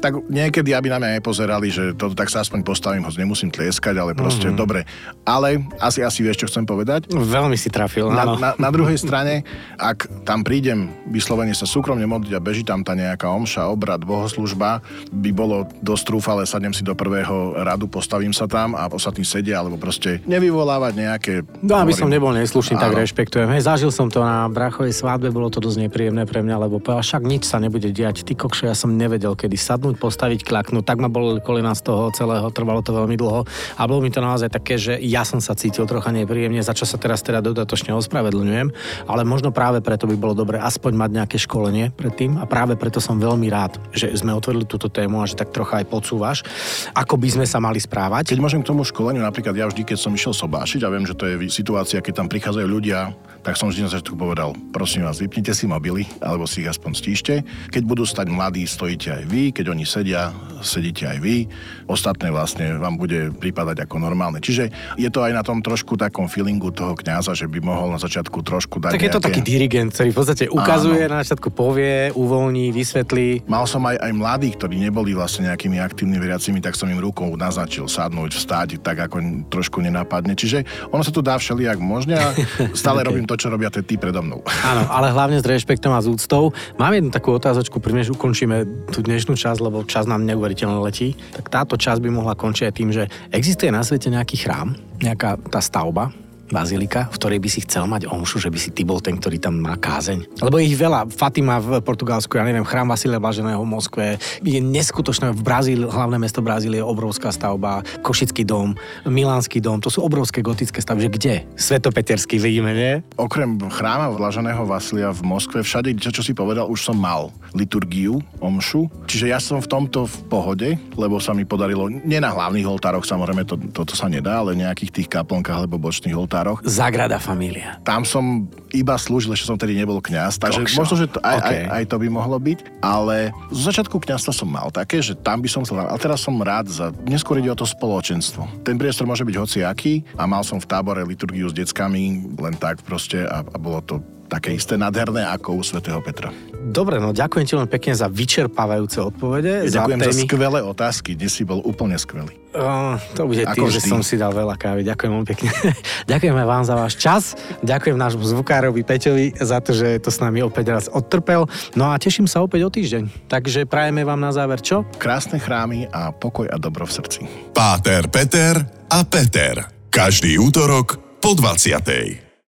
Tak 0.02 0.30
niekedy, 0.30 0.74
aby 0.74 0.90
na 0.90 0.98
mňa 1.02 1.22
nepozerali, 1.22 1.70
že 1.70 1.94
to 1.98 2.14
tak 2.14 2.32
sa 2.32 2.42
aspoň 2.42 2.64
postavím, 2.66 3.06
hoď 3.06 3.22
nemusím 3.22 3.54
tlieskať, 3.54 3.96
ale 3.98 4.18
proste 4.18 4.50
mm-hmm. 4.50 4.62
dobre. 4.62 4.86
Ale 5.28 5.62
asi, 5.82 6.02
asi 6.02 6.24
vieš, 6.24 6.46
čo 6.46 6.50
chcem 6.50 6.64
povedať. 6.64 7.12
Veľmi 7.12 7.60
si 7.60 7.68
trafil. 7.68 8.10
Na, 8.10 8.38
na, 8.40 8.50
na 8.56 8.70
druhej 8.72 8.98
strane, 8.98 9.44
ak 9.76 10.08
tam 10.24 10.47
prídem 10.48 10.96
vyslovene 11.12 11.52
sa 11.52 11.68
súkromne 11.68 12.08
modliť 12.08 12.32
a 12.32 12.40
beží 12.40 12.64
tam 12.64 12.80
tá 12.80 12.96
nejaká 12.96 13.28
omša, 13.28 13.68
obrad, 13.68 14.08
bohoslužba, 14.08 14.80
by 15.12 15.32
bolo 15.36 15.68
dosť 15.84 16.04
trúfale, 16.08 16.48
sadnem 16.48 16.72
si 16.72 16.88
do 16.88 16.96
prvého 16.96 17.60
radu, 17.68 17.92
postavím 17.92 18.32
sa 18.32 18.48
tam 18.48 18.72
a 18.72 18.88
ostatní 18.88 19.28
sedia, 19.28 19.60
alebo 19.60 19.76
proste 19.76 20.24
nevyvolávať 20.24 20.94
nejaké... 20.96 21.34
No, 21.60 21.84
aby 21.84 21.92
som 21.92 22.08
nebol 22.08 22.32
neslušný, 22.32 22.80
tak 22.80 22.96
rešpektujem. 22.96 23.52
Hej, 23.52 23.68
zažil 23.68 23.92
som 23.92 24.08
to 24.08 24.24
na 24.24 24.48
brachovej 24.48 24.96
svadbe, 24.96 25.28
bolo 25.36 25.52
to 25.52 25.60
dosť 25.60 25.84
nepríjemné 25.84 26.24
pre 26.24 26.40
mňa, 26.40 26.64
lebo 26.64 26.80
povedal, 26.80 27.04
však 27.04 27.28
nič 27.28 27.44
sa 27.44 27.60
nebude 27.60 27.92
diať. 27.92 28.24
Ty 28.24 28.40
kokšo, 28.40 28.72
ja 28.72 28.76
som 28.80 28.96
nevedel, 28.96 29.36
kedy 29.36 29.60
sadnúť, 29.60 30.00
postaviť, 30.00 30.48
klaknúť. 30.48 30.88
Tak 30.88 31.04
ma 31.04 31.12
bolo 31.12 31.44
kolena 31.44 31.76
z 31.76 31.92
toho 31.92 32.08
celého, 32.16 32.48
trvalo 32.56 32.80
to 32.80 32.96
veľmi 32.96 33.20
dlho. 33.20 33.44
A 33.76 33.84
bolo 33.84 34.00
mi 34.00 34.16
to 34.16 34.24
naozaj 34.24 34.48
také, 34.48 34.80
že 34.80 34.96
ja 35.04 35.28
som 35.28 35.44
sa 35.44 35.60
cítil 35.60 35.84
trocha 35.84 36.16
nepríjemne, 36.16 36.64
za 36.64 36.72
čo 36.72 36.88
sa 36.88 36.96
teraz 36.96 37.20
teda 37.20 37.44
dodatočne 37.44 37.92
ospravedlňujem, 37.92 38.72
ale 39.12 39.22
možno 39.28 39.52
práve 39.52 39.84
preto 39.84 40.08
by 40.08 40.16
bolo 40.16 40.37
dobre 40.38 40.62
aspoň 40.62 40.94
mať 40.94 41.12
nejaké 41.18 41.38
školenie 41.42 41.90
predtým 41.90 42.38
a 42.38 42.46
práve 42.46 42.78
preto 42.78 43.02
som 43.02 43.18
veľmi 43.18 43.50
rád, 43.50 43.82
že 43.90 44.14
sme 44.14 44.38
otvorili 44.38 44.70
túto 44.70 44.86
tému 44.86 45.20
a 45.20 45.26
že 45.26 45.34
tak 45.34 45.50
trocha 45.50 45.82
aj 45.82 45.90
podsúvaš, 45.90 46.46
ako 46.94 47.18
by 47.18 47.42
sme 47.42 47.46
sa 47.50 47.58
mali 47.58 47.82
správať. 47.82 48.30
Keď 48.30 48.42
môžem 48.42 48.62
k 48.62 48.70
tomu 48.70 48.86
školeniu, 48.86 49.26
napríklad 49.26 49.58
ja 49.58 49.66
vždy, 49.66 49.82
keď 49.82 49.98
som 49.98 50.14
išiel 50.14 50.38
sobášiť 50.38 50.86
a 50.86 50.94
viem, 50.94 51.10
že 51.10 51.18
to 51.18 51.26
je 51.26 51.50
situácia, 51.50 52.06
keď 52.06 52.22
tam 52.22 52.28
prichádzajú 52.30 52.68
ľudia, 52.70 53.18
tak 53.48 53.56
som 53.56 53.72
vždy 53.72 53.88
na 53.88 53.92
začiatku 53.96 54.20
povedal, 54.20 54.52
prosím 54.76 55.08
vás, 55.08 55.24
vypnite 55.24 55.56
si 55.56 55.72
mobily, 55.72 56.04
alebo 56.20 56.44
si 56.44 56.60
ich 56.60 56.68
aspoň 56.68 56.92
stíšte. 56.92 57.34
Keď 57.72 57.84
budú 57.88 58.04
stať 58.04 58.28
mladí, 58.28 58.68
stojíte 58.68 59.08
aj 59.08 59.24
vy, 59.24 59.56
keď 59.56 59.72
oni 59.72 59.88
sedia, 59.88 60.36
sedíte 60.60 61.08
aj 61.08 61.24
vy. 61.24 61.48
Ostatné 61.88 62.28
vlastne 62.28 62.76
vám 62.76 63.00
bude 63.00 63.32
pripadať 63.32 63.88
ako 63.88 64.04
normálne. 64.04 64.44
Čiže 64.44 64.68
je 65.00 65.08
to 65.08 65.24
aj 65.24 65.32
na 65.32 65.48
tom 65.48 65.64
trošku 65.64 65.96
takom 65.96 66.28
feelingu 66.28 66.76
toho 66.76 66.92
kňaza, 66.92 67.40
že 67.40 67.48
by 67.48 67.64
mohol 67.64 67.96
na 67.96 68.00
začiatku 68.04 68.44
trošku 68.44 68.84
dať 68.84 69.00
Tak 69.00 69.08
je 69.08 69.16
to 69.16 69.24
taký 69.24 69.40
dirigent, 69.40 69.96
ktorý 69.96 70.12
v 70.18 70.26
podstate 70.26 70.50
ukazuje, 70.50 71.06
Áno. 71.06 71.14
na 71.14 71.22
začiatku 71.22 71.54
povie, 71.54 72.10
uvoľní, 72.18 72.74
vysvetlí. 72.74 73.46
Mal 73.46 73.70
som 73.70 73.86
aj, 73.86 74.02
aj 74.02 74.12
mladých, 74.18 74.58
ktorí 74.58 74.82
neboli 74.82 75.14
vlastne 75.14 75.54
nejakými 75.54 75.78
aktívnymi 75.78 76.18
veriacimi, 76.18 76.58
tak 76.58 76.74
som 76.74 76.90
im 76.90 76.98
rukou 76.98 77.30
naznačil 77.38 77.86
sadnúť, 77.86 78.34
vstať, 78.34 78.82
tak 78.82 78.98
ako 79.06 79.46
trošku 79.54 79.78
nenapadne. 79.78 80.34
Čiže 80.34 80.90
ono 80.90 81.06
sa 81.06 81.14
tu 81.14 81.22
dá 81.22 81.38
všelijak 81.38 81.78
možne 81.78 82.18
a 82.18 82.34
stále 82.74 83.06
okay. 83.06 83.14
robím 83.14 83.30
to, 83.30 83.38
čo 83.38 83.54
robia 83.54 83.70
tí 83.70 83.94
predo 83.94 84.26
mnou. 84.26 84.42
Áno, 84.66 84.90
ale 84.98 85.14
hlavne 85.14 85.38
s 85.38 85.46
rešpektom 85.46 85.94
a 85.94 86.02
s 86.02 86.10
úctou. 86.10 86.50
Mám 86.82 86.98
jednu 86.98 87.14
takú 87.14 87.38
otázočku, 87.38 87.78
než 87.94 88.18
ukončíme 88.18 88.90
tú 88.90 89.06
dnešnú 89.06 89.38
časť, 89.38 89.62
lebo 89.62 89.86
čas 89.86 90.10
nám 90.10 90.26
neuveriteľne 90.26 90.82
letí. 90.82 91.14
Tak 91.38 91.54
táto 91.54 91.78
časť 91.78 92.02
by 92.02 92.10
mohla 92.10 92.34
končiť 92.34 92.66
aj 92.66 92.74
tým, 92.74 92.90
že 92.90 93.06
existuje 93.30 93.70
na 93.70 93.86
svete 93.86 94.10
nejaký 94.10 94.42
chrám, 94.42 94.74
nejaká 94.98 95.38
tá 95.54 95.62
stavba, 95.62 96.10
bazilika, 96.50 97.12
v 97.12 97.18
ktorej 97.20 97.40
by 97.44 97.50
si 97.52 97.60
chcel 97.64 97.86
mať 97.90 98.08
omšu, 98.08 98.40
že 98.40 98.50
by 98.52 98.60
si 98.60 98.70
ty 98.72 98.88
bol 98.88 99.04
ten, 99.04 99.20
ktorý 99.20 99.38
tam 99.42 99.60
má 99.60 99.76
kázeň. 99.76 100.40
Lebo 100.40 100.58
ich 100.62 100.74
veľa. 100.74 101.12
Fatima 101.12 101.60
v 101.60 101.84
Portugalsku, 101.84 102.40
ja 102.40 102.48
neviem, 102.48 102.64
chrám 102.64 102.88
Vasilia 102.88 103.20
Blaženého 103.20 103.60
v 103.62 103.70
Moskve, 103.70 104.06
je 104.42 104.60
neskutočné. 104.64 105.36
V 105.36 105.42
Brazílii, 105.44 105.86
hlavné 105.88 106.18
mesto 106.18 106.40
Brazílie, 106.40 106.80
obrovská 106.80 107.30
stavba, 107.36 107.84
Košický 108.02 108.48
dom, 108.48 108.74
Milánsky 109.04 109.60
dom, 109.60 109.84
to 109.84 109.92
sú 109.92 110.02
obrovské 110.04 110.40
gotické 110.40 110.80
stavby. 110.80 111.08
Že 111.08 111.12
kde? 111.14 111.36
Svetopeterský 111.60 112.40
vidíme, 112.40 112.72
nie? 112.72 112.94
Okrem 113.20 113.60
chráma 113.68 114.16
Blaženého 114.16 114.64
Vasilia 114.64 115.12
v 115.12 115.28
Moskve, 115.28 115.60
všade, 115.62 115.92
čo 116.00 116.24
si 116.24 116.32
povedal, 116.32 116.72
už 116.72 116.80
som 116.80 116.96
mal 116.96 117.30
liturgiu, 117.52 118.24
omšu. 118.40 118.88
Čiže 119.10 119.26
ja 119.28 119.40
som 119.44 119.60
v 119.60 119.68
tomto 119.68 120.08
v 120.08 120.18
pohode, 120.32 120.70
lebo 120.96 121.20
sa 121.20 121.36
mi 121.36 121.44
podarilo, 121.44 121.92
nie 121.92 122.24
na 122.24 122.32
hlavných 122.32 122.68
oltároch, 122.70 123.04
samozrejme, 123.04 123.44
to, 123.44 123.60
toto 123.76 123.94
sa 123.98 124.08
nedá, 124.08 124.40
ale 124.40 124.56
nejakých 124.56 125.04
tých 125.04 125.08
kaplnkách 125.12 125.66
alebo 125.66 125.82
bočných 125.82 126.16
oltároch 126.16 126.37
oltároch. 126.38 126.62
Zagrada 126.62 127.18
Familia. 127.18 127.82
Tam 127.82 128.06
som 128.06 128.46
iba 128.70 128.94
slúžil, 129.02 129.34
ešte 129.34 129.50
som 129.50 129.58
tedy 129.58 129.74
nebol 129.74 129.98
kňaz, 129.98 130.38
takže 130.38 130.70
Kokšo. 130.70 130.78
možno, 130.78 130.94
že 131.02 131.06
to, 131.10 131.18
aj, 131.26 131.38
Okay. 131.42 131.66
aj, 131.66 131.74
aj 131.74 131.84
to 131.90 131.96
by 131.98 132.08
mohlo 132.14 132.38
byť, 132.38 132.60
ale 132.84 133.34
z 133.50 133.60
začiatku 133.74 133.98
kňazstva 133.98 134.34
som 134.34 134.50
mal 134.50 134.70
také, 134.70 135.02
že 135.02 135.18
tam 135.18 135.42
by 135.42 135.50
som 135.50 135.66
chcel, 135.66 135.82
ale 135.82 135.98
teraz 135.98 136.22
som 136.22 136.38
rád 136.38 136.70
za, 136.70 136.94
neskôr 137.10 137.42
ide 137.42 137.50
o 137.50 137.58
to 137.58 137.66
spoločenstvo. 137.66 138.46
Ten 138.62 138.78
priestor 138.78 139.10
môže 139.10 139.26
byť 139.26 139.36
hociaký 139.38 140.06
a 140.14 140.30
mal 140.30 140.46
som 140.46 140.62
v 140.62 140.70
tábore 140.70 141.02
liturgiu 141.02 141.50
s 141.50 141.56
deckami, 141.56 142.38
len 142.38 142.54
tak 142.60 142.86
proste 142.86 143.26
a, 143.26 143.42
a 143.42 143.58
bolo 143.58 143.82
to 143.82 143.96
také 144.28 144.54
isté 144.54 144.76
nádherné 144.76 145.24
ako 145.24 145.58
u 145.58 145.64
svätého 145.64 146.04
Petra. 146.04 146.30
Dobre, 146.68 147.00
no 147.00 147.16
ďakujem 147.16 147.46
ti 147.48 147.56
len 147.56 147.68
pekne 147.72 147.96
za 147.96 148.12
vyčerpávajúce 148.12 149.00
odpovede. 149.00 149.72
Ja 149.72 149.82
ďakujem 149.82 150.00
za, 150.04 150.06
témy. 150.12 150.22
skvelé 150.28 150.60
otázky, 150.60 151.16
dnes 151.16 151.32
si 151.32 151.48
bol 151.48 151.64
úplne 151.64 151.96
skvelý. 151.96 152.36
Uh, 152.52 153.00
to 153.16 153.30
bude 153.30 153.46
Ako 153.48 153.56
tým, 153.56 153.68
že 153.72 153.80
som 153.86 154.02
si 154.04 154.20
dal 154.20 154.36
veľa 154.36 154.60
kávy. 154.60 154.84
Ďakujem 154.84 155.12
veľmi 155.14 155.28
pekne. 155.30 155.50
Ďakujeme 156.12 156.44
vám 156.44 156.64
za 156.68 156.76
váš 156.76 156.94
čas. 157.00 157.38
Ďakujem 157.64 157.96
nášmu 157.96 158.24
zvukárovi 158.24 158.82
Peťovi 158.84 159.38
za 159.40 159.64
to, 159.64 159.72
že 159.72 160.04
to 160.04 160.10
s 160.12 160.20
nami 160.20 160.44
opäť 160.44 160.76
raz 160.76 160.86
odtrpel. 160.92 161.48
No 161.78 161.94
a 161.94 161.96
teším 161.96 162.28
sa 162.28 162.44
opäť 162.44 162.68
o 162.68 162.70
týždeň. 162.74 163.32
Takže 163.32 163.64
prajeme 163.70 164.04
vám 164.04 164.20
na 164.20 164.36
záver 164.36 164.60
čo? 164.60 164.84
Krásne 165.00 165.40
chrámy 165.40 165.88
a 165.94 166.12
pokoj 166.12 166.50
a 166.52 166.58
dobro 166.60 166.84
v 166.84 166.92
srdci. 166.98 167.20
Páter, 167.56 168.12
Peter 168.12 168.60
a 168.92 169.00
Peter. 169.08 169.70
Každý 169.94 170.36
útorok 170.42 171.00
po 171.24 171.32
20. 171.38 172.27